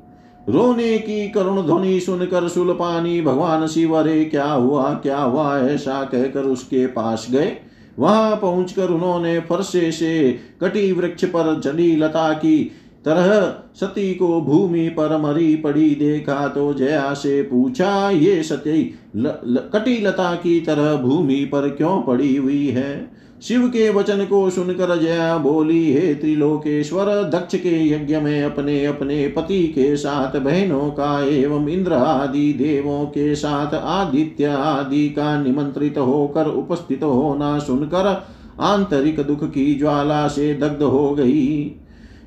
रोने 0.50 0.98
की 0.98 1.28
करुण 1.30 1.62
ध्वनि 1.62 2.00
सुनकर 2.00 2.48
सुलपानी 2.48 3.22
भगवान 3.22 3.68
शिव 3.68 3.96
अरे 3.98 4.26
क्या 4.26 4.46
हुआ? 4.46 4.94
क्या 4.94 5.18
हुआ? 5.18 5.58
ऐसा 5.60 6.04
कहकर 6.04 6.44
उसके 6.44 6.86
पास 6.88 7.28
गए। 7.32 7.58
वहाँ 8.00 8.36
पहुंचकर 8.36 8.90
उन्होंने 8.90 9.40
फरसे 9.40 9.92
से 9.92 10.40
कटी 10.62 10.92
वृक्ष 10.92 11.26
पर 11.26 11.60
जड़ी 11.60 11.96
लता 11.96 12.34
की 12.34 12.72
तरह 13.06 13.42
सती 13.76 14.14
को 14.14 14.42
भूमि 14.42 14.88
पर 14.90 15.18
मरी 15.18 15.56
पड़ी 15.56 15.90
देखा 15.96 16.48
तो 16.48 16.74
जया 16.74 17.14
से 17.14 17.42
पूछा 17.42 18.10
ये 18.10 18.44
सती 18.44 18.96
ल, 19.16 19.28
ल, 19.46 19.70
कटी 19.74 19.98
लता 20.00 20.34
की 20.36 20.60
तरह 20.62 20.96
भूमि 20.96 21.44
पर 21.46 21.70
क्यों 21.70 22.02
पड़ी 22.02 22.36
हुई 22.36 22.68
है? 22.68 23.25
शिव 23.48 23.68
के 23.68 23.90
वचन 23.90 24.26
को 24.26 24.50
सुनकर 24.50 25.00
जया 25.00 25.38
बोली, 25.38 25.94
हे 25.94 26.14
त्रिलोकेश्वर, 26.16 27.06
दक्ष 27.06 27.56
के 27.56 27.90
यज्ञ 27.90 28.20
में 28.20 28.44
अपने 28.44 28.86
अपने 28.86 29.28
पति 29.28 29.64
के 29.68 29.98
साथ, 29.98 30.40
बहनों 30.40 30.90
का 30.90 31.26
एवं 31.26 31.68
इंद्र 31.68 31.94
आदि 31.94 32.54
देवों 32.54 33.06
के 33.06 33.36
साथ 33.36 33.74
आदित्य 33.74 34.46
आदि 34.46 35.10
का 35.10 35.44
निमंत्रित 35.44 35.98
होकर 35.98 36.48
उपस्थित 36.48 37.04
होना 37.04 37.60
सुनकर 37.60 38.28
आंतरिक 38.60 39.20
दुख 39.20 39.44
की 39.44 39.76
ज्वाला 39.76 40.28
से 40.28 40.54
दग्ध 40.54 40.84
हो 40.84 41.16
गई। 41.16 41.76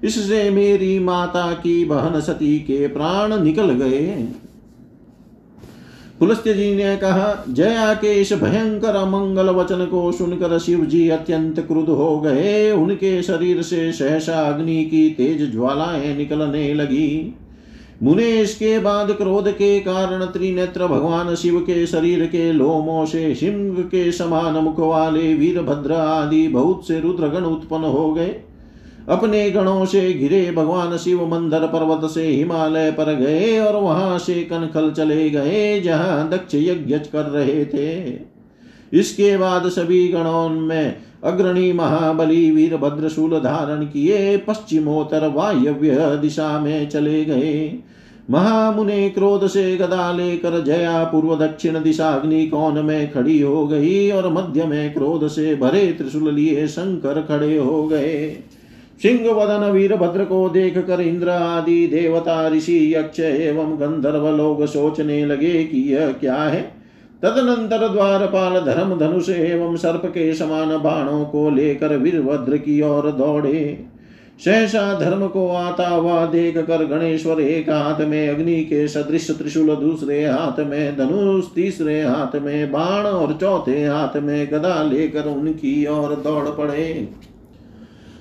इससे 0.05 0.51
मेरी 0.51 0.99
माता 0.99 1.53
की 1.53 1.85
बहन 1.85 2.21
सती 2.21 2.59
के 2.59 2.87
प्राण 2.89 3.43
निकल 3.45 3.71
गए। 3.71 4.29
पुलस्त्य 6.21 6.53
जी 6.55 6.75
ने 6.75 6.97
कहा 6.97 7.45
जया 7.49 7.95
के 7.95 8.13
इस 8.21 8.33
भयंकर 8.33 8.97
अमंगल 8.97 9.49
वचन 9.49 9.85
को 9.87 10.13
सुनकर 10.13 10.59
शिव 10.59 10.85
जी 10.85 11.09
अत्यंत 11.09 11.61
क्रुद्ध 11.61 11.89
हो 11.89 12.21
गए। 12.21 12.71
उनके 12.73 13.23
शरीर 13.23 13.63
से 13.63 13.93
सहसा 13.93 14.41
अग्नि 14.41 14.85
की 14.85 15.11
तेज 15.11 15.53
ज्वालाएँ 15.53 16.17
निकलने 16.17 16.75
लगी। 16.75 17.35
मुने 18.03 18.29
इसके 18.41 18.79
बाद 18.79 19.13
क्रोध 19.13 19.51
के 19.51 19.79
कारण 19.81 20.25
त्रिनेत्र 20.25 20.87
भगवान 20.87 21.35
शिव 21.35 21.59
के 21.61 21.87
शरीर 21.87 22.27
के 22.27 22.53
लोमों 22.53 23.07
से 23.07 23.35
सिंह 23.35 23.83
के 23.83 24.13
समान 24.13 24.55
मुख 24.55 24.81
वाले 24.81 25.35
वीरभद्र 25.35 25.93
आदि 25.93 26.47
बहुत 26.49 26.89
से 26.89 27.01
रुद्रगण 27.01 27.45
उत्पन्न 27.45 27.85
हो 27.85 28.13
गए। 28.15 28.37
अपने 29.09 29.51
गणों 29.51 29.85
से 29.85 30.13
घिरे 30.13 30.51
भगवान 30.51 30.97
शिव 30.97 31.27
मंदर 31.27 31.67
पर्वत 31.67 32.11
से 32.11 32.27
हिमालय 32.27 32.91
पर 32.91 33.15
गए 33.15 33.59
और 33.59 33.77
वहाँ 33.77 34.19
से 34.19 34.43
कनखल 34.43 34.91
चले 34.91 35.31
गए, 35.31 35.81
जहाँ 35.81 36.29
दक्ष 36.31 36.55
यज्ञ 36.55 36.99
कर 36.99 37.25
रहे 37.25 37.65
थे। 37.65 38.19
इसके 38.93 39.37
बाद 39.37 39.69
सभी 39.69 40.09
गणों 40.09 40.49
में 40.49 40.97
अग्रणी 41.25 41.73
महाबली 41.73 42.51
वीरभद्र 42.51 43.09
शूल 43.09 43.39
धारण 43.39 43.85
किए, 43.85 44.37
पश्चिमोत्तर 44.37 45.27
वायव्य 45.27 46.17
दिशा 46.17 46.59
में 46.59 46.89
चले 46.89 47.25
गए। 47.25 47.79
महामुने 48.31 49.09
क्रोध 49.11 49.47
से 49.47 49.77
गदा 49.77 50.13
लेकर 50.13 50.63
जया 50.65 51.05
पूर्व 51.05 51.35
दक्षिण 51.37 51.83
दिशा 51.83 52.09
अग्नि 52.11 52.47
कौन 52.47 52.79
में 52.79 53.13
खड़ी 53.13 53.41
हो 53.41 53.67
गई 53.67 54.11
और 54.11 54.33
मध्य 54.33 54.65
में 54.65 54.93
क्रोध 54.95 55.27
से 55.29 55.55
भरे 55.55 55.87
त्रिशूल 55.93 56.35
लिए 56.35 56.67
शंकर 56.67 57.21
खड़े 57.23 57.57
हो 57.59 57.83
गए। 57.87 58.37
सिंह 59.03 59.31
वदन 59.31 59.71
वीरभद्र 59.71 60.25
को 60.25 60.49
देख 60.49 60.79
कर 60.79 61.01
इंद्र 61.01 61.29
आदि 61.29 61.87
देवता 61.87 62.49
ऋषि 62.49 62.95
यक्ष 62.95 63.21
एवं 63.21 63.77
गंधर्व 63.81 64.29
लोग 64.29 64.67
सोचने 64.67 65.27
लगे 65.27 65.65
कि 65.65 65.95
यह 65.95 66.13
क्या 66.13 66.37
है? 66.37 66.61
तदनंतर 67.23 67.89
द्वारपाल 67.89 68.61
धर्म 68.61 68.99
धनुष 68.99 69.29
एवं 69.29 69.77
सर्प 69.77 70.03
के 70.07 70.35
समान 70.35 70.69
बाणों 70.79 71.25
को 71.25 71.51
लेकर 71.51 71.97
वीरभद्र 71.97 72.57
की 72.57 72.83
ओर 72.83 73.11
दौड़े। 73.11 73.85
सहसा 74.45 75.01
धर्म 75.01 75.27
को 75.27 75.49
आता 75.49 75.89
हुआ 75.89 76.27
देख 76.27 76.59
कर 76.59 76.85
गणेश्वर 76.85 77.41
एक 77.41 77.71
हाथ 77.71 78.05
में 78.07 78.29
अग्नि 78.29 78.61
के 78.65 78.89
सदृश 78.89 79.31
त्रिशूल, 79.31 79.75
दूसरे 79.75 80.25
हाथ 80.25 80.61
में 80.61 80.97
धनुष, 80.97 81.45
तीसरे 81.55 82.03
हाथ 82.03 82.41
में 82.41 82.73
बाण 82.73 83.07
और 83.07 83.39
चौथे 83.41 83.87
हाथ 83.87 84.17
में 84.17 84.47
गदा 84.47 84.83
लेकर 84.83 85.29
उनकी 85.29 85.87
ओर 85.87 86.15
दौड़ 86.15 86.49
पड़े। 86.49 87.09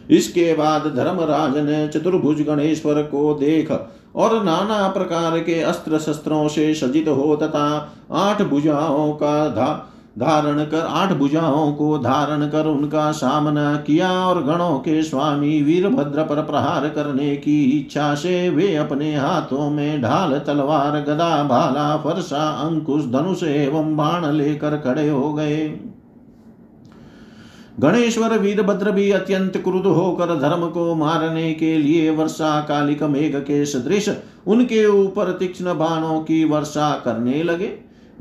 इसके 0.10 0.54
बाद 0.54 0.82
धर्मराज 0.96 1.58
ने 1.58 1.88
चतुर्भुज 1.88 2.42
गणेश्वर 2.42 3.02
को 3.04 3.34
देख 3.34 3.72
और 4.16 4.44
नाना 4.44 4.88
प्रकार 4.88 5.40
के 5.40 5.62
अस्त्र 5.62 6.00
शस्त्रों 6.00 6.48
से 6.48 6.74
सजित 6.74 7.08
हो 7.08 7.36
तथा 7.36 7.68
आठ 8.12 8.42
भुजाओं 8.42 9.12
का 9.14 9.48
धा, 9.48 9.94
धारण 10.20 10.64
कर, 10.64 10.80
आठ 10.80 11.12
भुजाओं 11.14 11.74
को 11.74 11.98
धारण 11.98 12.48
कर 12.48 12.66
उनका 12.66 13.12
सामना 13.12 13.76
किया 13.78 14.12
और 14.28 14.44
गणों 14.44 14.78
के 14.80 15.04
स्वामी 15.04 15.62
वीरभद्र 15.62 16.24
पर 16.24 16.42
प्रहार 16.42 16.88
करने 16.90 17.36
की 17.36 17.62
इच्छा 17.64 18.16
से 18.16 18.50
वे 18.50 18.76
अपने 18.76 19.16
हाथों 19.16 19.70
में 19.70 20.02
ढाल, 20.02 20.38
तलवार, 20.40 21.00
गदा, 21.02 21.44
भाला, 21.44 21.98
फरसा, 21.98 22.50
अंकुश, 22.68 23.06
धनुष 23.06 23.44
एवं 23.44 23.96
बाण 23.98 24.32
लेकर 24.32 24.78
खड़े 24.78 25.10
हो 25.10 25.34
गए। 25.34 25.68
गणेश्वर 27.78 28.38
वीरभद्र 28.38 28.92
भी 28.92 29.10
अत्यंत 29.12 29.58
क्रुद्ध 29.58 29.86
होकर 29.88 30.34
धर्म 30.40 30.68
को 30.70 30.94
मारने 30.96 31.52
के 31.54 31.78
लिए 31.78 32.10
वर्षा 32.10 32.60
कालिक 32.62 33.04
मेघ 33.04 33.36
के 33.36 33.66
सदृश 33.66 34.10
उनके 34.48 34.86
ऊपर 34.86 35.32
तीक्ष्ण 35.32 35.74
बाणों 35.78 36.20
की 36.22 36.44
वर्षा 36.44 36.92
करने 37.06 37.44
लगे। 37.44 37.70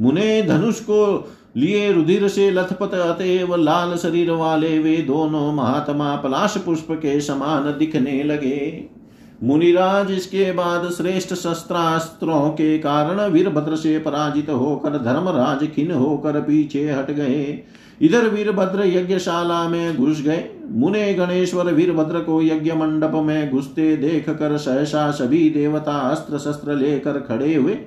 मुने 0.00 0.42
धनुष 0.42 0.80
को 0.80 1.28
लिए 1.57 1.92
रुधिर 1.92 2.26
से 2.28 2.50
लथपथ 2.50 2.94
अतएव 2.94 3.54
लाल 3.57 3.96
शरीर 3.96 4.30
वाले 4.30 4.78
वे 4.78 4.96
दोनों 4.96 5.52
महात्मा 5.52 6.14
पलाश 6.16 6.57
पुष्प 6.57 6.92
के 6.92 7.20
समान 7.20 7.74
दिखने 7.78 8.22
लगे। 8.22 8.84
मुनिराज 9.42 10.11
इसके 10.11 10.50
बाद 10.52 10.88
श्रेष्ठ 10.90 11.34
शस्त्रास्त्रों 11.34 12.48
के 12.50 12.78
कारण 12.78 13.20
वीरभद्र 13.32 13.76
से 13.76 13.98
पराजित 13.98 14.50
होकर 14.50 14.98
धर्मराज 14.98 15.66
खिन 15.66 15.90
होकर 15.92 16.40
पीछे 16.40 16.84
हट 16.90 17.11
गए। 17.11 17.42
इधर 18.03 18.28
वीरभद्र 18.28 18.86
यज्ञशाला 18.86 19.68
में 19.68 19.97
घुस 19.97 20.22
गए। 20.22 20.44
मुने 20.70 21.14
गणेश्वर 21.14 21.72
वीरभद्र 21.72 22.20
को 22.20 22.42
यज्ञ 22.42 22.72
मंडप 22.72 23.12
में 23.14 23.51
घुसते 23.51 23.97
देख 23.97 24.30
कर 24.30 24.57
सहसा 24.57 25.11
सभी 25.11 25.51
देवता 25.51 25.99
अस्त्र 25.99 26.38
शस्त्र 26.38 26.74
लेकर 26.74 27.12
खड़े 27.12 27.55
हुए। 27.55 27.78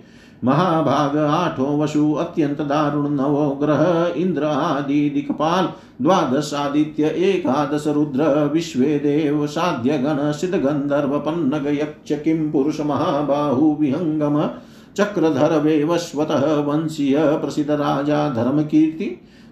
महाभाग, 0.44 1.18
आठों 1.18 1.80
वसु, 1.80 2.14
अत्यंत 2.14 2.62
दारुण 2.62 3.10
नवो 3.10 3.50
ग्रह 3.50 4.14
इंद्र 4.18 4.44
आदि, 4.44 5.10
दिक्पाल, 5.10 5.70
द्वादश 6.02 6.54
आदित्य, 6.54 7.04
एकादश 7.04 7.88
रुद्र 7.88 8.50
विश्वे 8.54 9.00
देव 9.00 9.48
साध्य 9.48 9.98
गण 9.98 10.32
सिद्ध 10.32 10.56
गंधर्व 10.56 11.18
पन्नग, 11.20 11.68
यक्ष 11.68 12.12
किम 12.24 12.52
पुरुष, 12.52 12.80
महाबाहु, 12.80 13.76
विहंगम, 13.80 14.42
चक्रधर, 14.96 15.60
वेवस्वत, 15.60 16.32
वंशीय, 16.68 17.18
प्रसिद्ध 17.20 17.72
राजा 17.72 18.30
धर्म 18.30 18.64
कीर्ति 18.64 19.06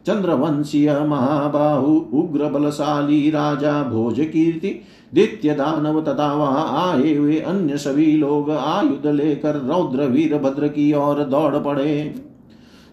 चंद्रवंशीय 0.07 0.91
महाबाहु 1.01 1.95
उग्र 2.17 2.49
बलशाली 2.49 3.29
राजा 3.29 3.81
भोज 3.83 4.19
कीर्ति 4.23 4.69
दित्य 5.13 5.53
दानव 5.53 6.01
तथा 6.03 6.31
वहाँ 6.33 6.65
आए 6.83 7.13
हुए 7.15 7.39
अन्य 7.39 7.77
सभी 7.77 8.11
लोग, 8.13 8.49
आयुध 8.51 9.05
लेकर 9.07 9.55
रौद्र 9.65 10.05
वीर 10.05 10.37
भद्र 10.37 10.67
की 10.67 10.91
ओर 10.93 11.23
दौड़ 11.25 11.55
पड़े। 11.55 12.15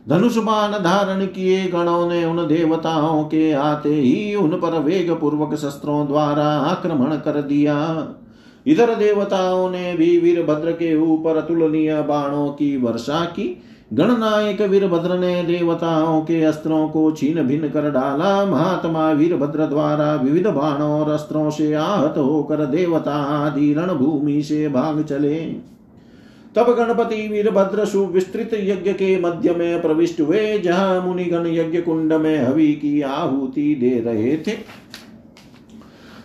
धनुष 0.08 0.36
बाण 0.36 0.72
धारण 0.82 1.24
किए 1.26 1.64
गणों 1.66 2.08
ने 2.08 2.24
उन 2.24 2.46
देवताओं 2.46 3.22
के 3.24 3.50
आते 3.52 3.94
ही 3.94 4.34
उन 4.34 4.50
पर 4.60 4.78
वेग 4.78 5.10
पूर्वक 5.12 5.54
शस्त्रों 5.54 6.06
द्वारा 6.06 6.46
आक्रमण 6.62 7.16
कर 7.16 7.40
दिया। 7.42 7.76
इधर 8.66 8.94
देवताओं 8.94 9.70
ने 9.70 9.94
भी 9.94 10.18
वीरभद्र 10.18 10.72
के 10.72 10.94
ऊपर 10.96 11.36
अतुलनीय 11.36 12.00
बाणों 12.02 12.48
की 12.48 12.76
वर्षा 12.76 13.24
की 13.24 13.46
गणनायक 13.90 14.60
वीरभद्र 14.60 15.18
ने 15.18 15.42
देवताओं 15.42 16.20
के 16.20 16.42
अस्त्रों 16.42 16.88
को 16.88 17.10
छीन 17.12 17.42
भिन्न 17.42 17.68
कर 17.68 17.90
डाला। 17.90 18.44
महात्मा 18.46 19.10
वीरभद्र 19.10 19.66
द्वारा 19.66 20.14
विविध 20.14 20.46
बाणों 20.46 20.90
और 21.00 21.10
अस्त्रों 21.10 21.50
से 21.50 21.72
आहत 21.74 22.14
होकर 22.18 22.64
देवता 22.66 23.14
आदि 23.14 23.72
रणभूमि 23.74 24.42
से 24.42 24.68
भाग 24.68 25.02
चले। 25.02 25.34
तब 26.56 26.70
गणपति 26.78 27.28
वीरभद्र 27.28 27.84
सुविस्तृत 27.84 28.50
यज्ञ 28.54 28.92
के 28.92 29.20
मध्य 29.20 29.54
में 29.54 29.82
प्रविष्ट 29.82 30.20
हुए, 30.20 30.58
जहाँ 30.58 31.00
मुनिगण 31.06 31.46
यज्ञ 31.46 31.80
कुंड 31.80 32.12
में 32.12 32.38
हवि 32.44 32.72
की 32.72 33.00
आहुति 33.00 33.74
दे 33.74 34.00
रहे 34.00 34.36
थे। 34.36 34.56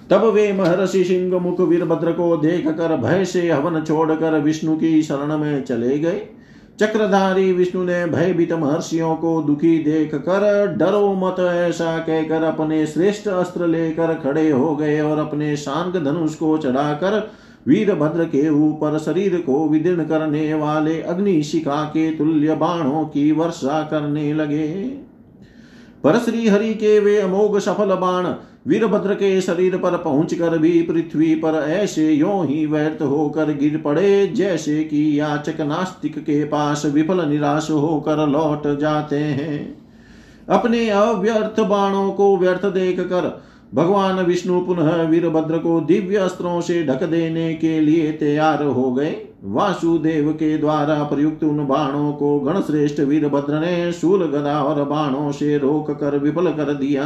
तब 0.10 0.24
वे 0.26 0.52
महर्षि 0.54 1.04
सिंह 1.04 1.40
मुख 1.40 1.62
वीरभद्र 1.62 2.12
को 2.12 2.36
देख 2.38 2.68
कर 2.68 2.96
भय 2.98 3.26
से 3.26 3.50
हवन 3.52 3.82
छोड़कर 3.84 4.40
विष्णु 4.40 4.76
की 4.76 5.02
शरण 5.04 5.38
में 5.38 5.64
चले 5.64 6.00
गए। 6.00 6.22
चक्रधारी 6.80 7.52
विष्णु 7.54 7.84
ने 7.84 8.06
भयभीत 8.06 8.52
महर्षियों 8.54 9.16
को 9.16 9.42
दुखी 9.42 9.78
देख 9.80 10.16
कर 10.16 10.68
डरो 10.78 11.14
मत, 11.14 11.40
ऐसा 11.40 11.98
कहकर 11.98 12.44
अपने 12.44 12.86
श्रेष्ठ 12.88 13.28
अस्त्र 13.28 13.68
लेकर 13.68 14.14
खड़े 14.14 14.50
हो 14.52 14.76
गए 14.76 15.00
और 15.02 15.18
अपने 15.18 15.56
शांग 15.58 15.94
धनुष 15.94 16.36
को 16.36 16.58
चढ़ाकर 16.58 17.32
वीरभद्र 17.68 18.24
के 18.24 18.50
ऊपर 18.50 18.98
शरीर 18.98 19.36
को 19.42 19.68
विदीर्ण 19.70 20.04
करने 20.04 20.54
वाले 20.54 21.02
अग्निशिखा 21.02 21.84
के 21.84 22.10
तुल्य 22.16 22.56
बाणों 22.56 23.04
की 23.06 23.32
वर्षा 23.32 23.82
करने 23.82 24.34
लगे। 24.34 24.68
पर 26.04 26.18
श्री 26.18 26.48
हरि 26.48 26.74
के 26.74 27.00
वे 27.00 27.18
अमोघ 27.18 27.58
सफल 27.60 27.96
बाण 27.96 28.26
वीरभद्र 28.70 29.14
के 29.14 29.40
शरीर 29.42 29.78
पर 29.78 29.98
पहुंचकर 29.98 30.58
भी 30.58 30.82
पृथ्वी 30.82 31.34
पर 31.36 31.56
ऐसे 31.70 32.12
यो 32.12 32.42
ही 32.42 32.66
व्यर्थ 32.66 33.02
होकर 33.02 33.54
गिर 33.54 33.78
पड़े, 33.78 34.28
जैसे 34.28 34.84
कि 34.84 35.20
याचक 35.20 35.62
नास्तिक 35.62 36.20
के 36.20 36.44
पास 36.44 36.86
विफल 36.86 37.26
निराश 37.30 37.70
होकर 37.72 38.28
लौट 38.28 38.68
जाते 38.80 39.16
हैं। 39.16 39.78
अपने 40.50 40.90
अव्यर्थ 40.90 41.60
बाणों 41.60 42.12
को 42.12 42.36
व्यर्थ 42.38 42.66
देख 42.66 43.00
कर 43.00 43.42
भगवान 43.74 44.20
विष्णु 44.20 44.60
पुनः 44.62 45.02
वीरभद्र 45.02 45.58
को 45.58 45.80
दिव्य 45.82 46.18
अस्त्रों 46.18 46.62
से 46.62 46.84
ढक 46.86 47.04
देने 47.04 47.54
के 47.54 47.80
लिए 47.80 48.12
तैयार 48.12 48.64
हो 48.64 48.92
गए। 48.94 49.16
वासुदेव 49.44 50.32
के 50.32 50.58
द्वारा 50.58 51.04
प्रयुक्त 51.04 51.44
उन 51.44 51.66
बाणों 51.68 52.12
को 52.14 52.40
गणश्रेष्ठ 52.40 53.00
वीरभद्र 53.00 53.60
ने 53.60 53.92
शूल 53.92 54.26
गदा 54.28 54.62
और 54.64 54.84
बाणों 54.84 55.32
से 55.32 55.58
रोक 55.58 55.92
कर 55.92 56.18
विफल 56.18 56.52
कर 56.54 56.74
दिया। 56.74 57.06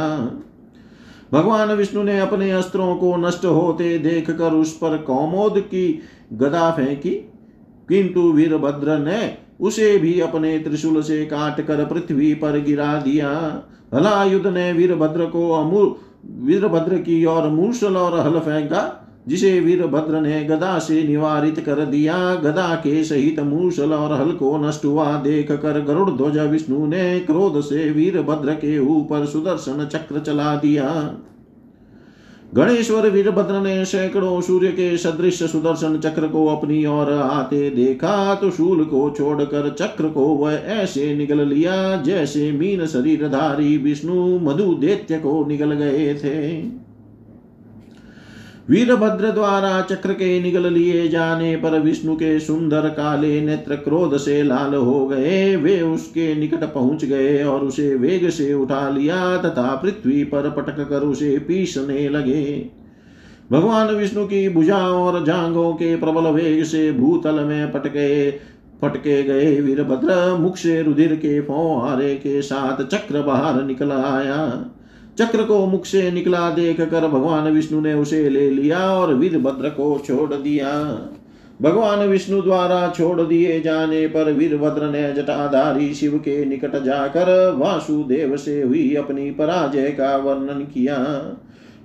भगवान 1.34 1.72
विष्णु 1.72 2.02
ने 2.02 2.18
अपने 2.20 2.50
अस्त्रों 2.50 2.96
को 2.96 3.16
नष्ट 3.16 3.44
होते 3.44 3.98
देख 3.98 4.30
कर 4.30 4.52
उस 4.52 4.76
पर 4.76 4.96
कौमोद 4.96 5.58
की 5.58 6.02
गदा 6.32 6.70
फेंकी। 6.70 7.10
किंतु 7.88 8.32
वीरभद्र 8.32 8.98
ने 8.98 9.38
उसे 9.60 9.98
भी 9.98 10.20
अपने 10.20 10.58
त्रिशूल 10.58 11.02
से 11.02 11.24
काट 11.26 11.60
कर 11.60 11.84
पृथ्वी 11.84 12.34
पर 12.34 12.58
गिरा 12.60 13.00
दिया। 13.00 13.30
हलायुध 13.94 14.46
ने 14.46 14.72
वीरभद्र 14.72 15.26
को 15.26 15.50
अमूल 15.50 15.94
वीरभद्र 16.46 16.98
की 16.98 17.24
और 17.24 17.48
मूसल 17.48 17.96
और 17.96 18.20
हल 18.20 18.40
फेंका। 18.40 19.03
जिसे 19.26 19.58
वीरभद्र 19.60 20.20
ने 20.20 20.42
गदा 20.44 20.78
से 20.78 21.02
निवारित 21.02 21.60
कर 21.60 21.84
दिया, 21.86 22.34
गदा 22.34 22.74
के 22.76 23.02
सहित 23.04 23.40
मूसल 23.40 23.92
और 23.92 24.12
हल 24.12 24.32
को 24.32 24.56
नष्ट 24.58 24.84
हुआ 24.84 25.12
देख 25.20 25.52
कर 25.52 25.80
गरुड़ 25.80 26.10
ध्वज 26.10 26.38
विष्णु 26.50 26.86
ने 26.86 27.20
क्रोध 27.20 27.60
से 27.60 27.90
वीरभद्र 27.90 28.54
के 28.54 28.78
ऊपर 28.78 29.26
सुदर्शन 29.26 29.84
चक्र 29.86 30.20
चला 30.20 30.54
दिया। 30.56 30.90
गणेश्वर 32.54 33.08
वीरभद्र 33.10 33.60
ने 33.60 33.84
सैकड़ों 33.84 34.40
सूर्य 34.40 34.68
के 34.68 34.96
सदृश 34.96 35.42
सुदर्शन 35.42 35.98
चक्र 35.98 36.26
को 36.28 36.46
अपनी 36.46 36.84
ओर 36.86 37.12
आते 37.12 37.70
देखा 37.70 38.34
तो 38.34 38.50
शूल 38.50 38.84
को 38.84 39.08
छोड़कर 39.10 39.68
चक्र 39.70 40.08
को 40.08 40.26
वह 40.26 40.52
ऐसे 40.52 41.14
निगल 41.14 41.46
लिया, 41.48 41.96
जैसे 41.96 42.50
मीन 42.52 42.86
शरीरधारी 42.86 43.76
विष्णु 43.78 44.38
मधु 44.40 44.74
दैत्य 44.74 45.18
को 45.18 45.44
निगल 45.46 45.72
गए 45.72 46.14
थे। 46.14 46.83
वीरभद्र 48.70 49.30
द्वारा 49.30 49.80
चक्र 49.80 50.12
के 50.12 50.40
निगल 50.40 50.72
लिए 50.72 51.08
जाने 51.08 51.56
पर 51.56 51.78
विष्णु 51.80 52.14
के 52.14 52.38
सुंदर 52.40 52.88
काले 52.88 53.40
नेत्र 53.40 53.76
क्रोध 53.76 54.16
से 54.16 54.42
लाल 54.42 54.74
हो 54.74 55.06
गए। 55.06 55.56
वे 55.56 55.80
उसके 55.80 56.34
निकट 56.34 56.64
पहुँच 56.64 57.04
गए 57.04 57.42
और 57.44 57.60
उसे 57.60 57.94
वेग 57.94 58.28
से 58.30 58.52
उठा 58.54 58.88
लिया 58.88 59.36
तथा 59.36 59.74
पृथ्वी 59.74 60.24
पर 60.24 60.50
पटक 60.50 60.80
कर 60.88 61.02
उसे 61.02 61.38
पीसने 61.38 62.08
लगे। 62.08 62.70
भगवान 63.52 63.94
विष्णु 63.94 64.24
की 64.26 64.48
भुजाओं 64.48 65.02
और 65.02 65.24
जांगों 65.24 65.72
के 65.72 65.96
प्रबल 65.96 66.30
वेग 66.30 66.62
से 66.64 66.92
भूतल 66.92 67.40
में 67.40 67.72
पटके 67.72 68.30
पटके 68.82 69.22
गए। 69.22 69.60
वीरभद्र 69.60 70.36
मुख 70.36 70.56
से 70.56 70.82
रुधिर 70.82 71.14
के 71.16 71.40
फौहारे 71.40 72.14
के 72.14 72.40
साथ 72.42 72.84
चक्र 72.84 73.22
बाहर 73.22 73.62
निकल 73.62 73.92
आया। 73.92 74.70
चक्र 75.18 75.42
को 75.42 75.66
मुख 75.66 75.84
से 75.86 76.10
निकला 76.10 76.50
देख 76.50 76.80
कर 76.80 77.08
भगवान 77.08 77.52
विष्णु 77.52 77.80
ने 77.80 77.94
उसे 77.94 78.28
ले 78.28 78.50
लिया 78.50 78.78
और 78.78 79.14
वीरभद्र 79.14 79.68
को 79.68 79.98
छोड़ 80.06 80.34
दिया। 80.34 80.70
भगवान 81.62 81.98
विष्णु 81.98 82.42
द्वारा 82.42 82.92
छोड़ 82.96 83.20
दिए 83.20 83.60
जाने 83.60 84.06
पर 84.06 84.32
वीरभद्र 84.32 84.90
ने 84.90 85.12
जटाधारी 85.12 85.94
शिव 85.94 86.18
के 86.18 86.44
निकट 86.44 86.82
जाकर 86.82 87.54
वासुदेव 87.56 88.36
से 88.36 88.62
हुई 88.62 88.94
अपनी 88.94 89.30
पराजय 89.30 89.90
का 89.90 90.16
वर्णन 90.16 90.60
किया। 90.74 90.96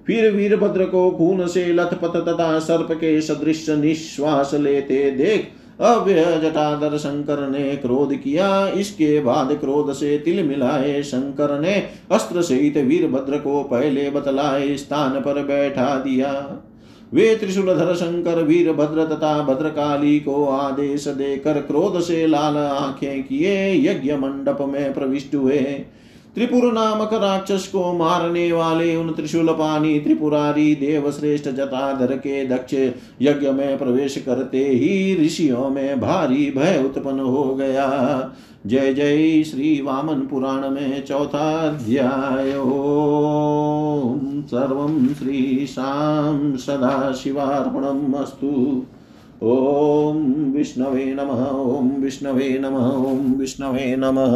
फिर 0.08 0.32
वीरभद्र 0.32 0.86
को 0.86 1.12
खून 1.12 1.48
से 1.48 1.66
लथपथ 1.74 2.16
तथा 2.28 2.60
सर्प 2.60 2.88
के 2.92 3.22
सदृश 3.22 3.70
निश्वास 3.70 4.54
लेते 4.54 5.12
देख 5.12 5.48
जटाधर 5.82 6.98
शंकर 6.98 7.50
ने 7.50 7.76
क्रोध 7.76 8.16
किया। 8.16 8.68
इसके 8.68 9.20
बाद 9.22 9.54
क्रोध 9.54 9.94
से 9.94 10.18
तिल 10.18 10.48
मिलाए 10.48 11.04
शंकर 11.04 11.60
ने 11.60 11.88
अस्त्र 12.12 12.42
सहित 12.42 12.78
वीरभद्र 12.78 13.38
को 13.38 13.64
पहले 13.64 14.10
बतलाए 14.10 14.78
स्थान 14.78 15.22
पर 15.22 15.44
बैठा 15.44 15.96
दिया। 16.00 16.64
वे 17.14 17.36
त्रिशूलधर 17.36 17.96
शंकर, 17.96 18.44
वीरभद्र 18.44 19.06
तथा 19.06 19.44
भद्रकाली 19.44 20.20
को 20.20 20.46
आदेश 20.46 21.08
देकर 21.08 21.54
क्रोध 21.54 22.02
से 22.02 22.28
लाल 22.28 22.58
आँखें 22.58 23.24
किए। 23.24 23.74
यज्ञ 23.92 24.14
मंडप 24.14 24.58
में 24.62 24.94
प्रविष्ट 24.94 25.36
हुए। 25.36 25.86
त्रिपुर 26.36 26.72
नामक 26.74 27.14
राक्षस 27.14 27.68
को 27.68 27.92
मारने 27.94 28.52
वाले 28.52 28.96
उन 28.96 29.12
त्रिशूल 29.12 29.52
पानी 29.54 30.00
त्रिपुरारी 30.00 30.74
देव 30.76 31.10
श्रेष्ठ 31.12 31.48
जटाधर 31.50 32.16
के 32.18 32.46
दक्ष 32.48 32.74
यज्ञ 33.22 33.52
में 33.52 33.78
प्रवेश 33.78 34.18
करते 34.18 34.58
ही 34.58 35.16
ऋषियों 35.26 35.70
में 35.70 36.00
भारी 36.00 36.52
भय 36.52 36.78
उत्पन्न 36.86 37.20
हो 37.20 37.44
गया। 37.56 37.88
जय 38.66 38.94
जय 38.94 39.44
श्री 39.44 39.82
वामन 39.82 40.20
पुराण 40.28 40.70
में 40.70 41.06
चौथा 41.06 41.50
अध्याय 41.60 42.52
सर्व 44.52 44.88
श्री 45.20 45.66
शाम 45.68 46.56
सदा 46.58 47.12
शिवार्पणम 47.14 48.14
अस्तु। 48.22 48.54
ॐ 49.44 50.24
विष्णवे 50.54 51.06
नमः 51.14 51.46
ॐ 51.52 51.92
विष्णवे 52.02 52.58
नमः 52.60 52.90
ॐ 53.10 53.38
विष्णवे 53.38 53.96
नमः। 54.00 54.36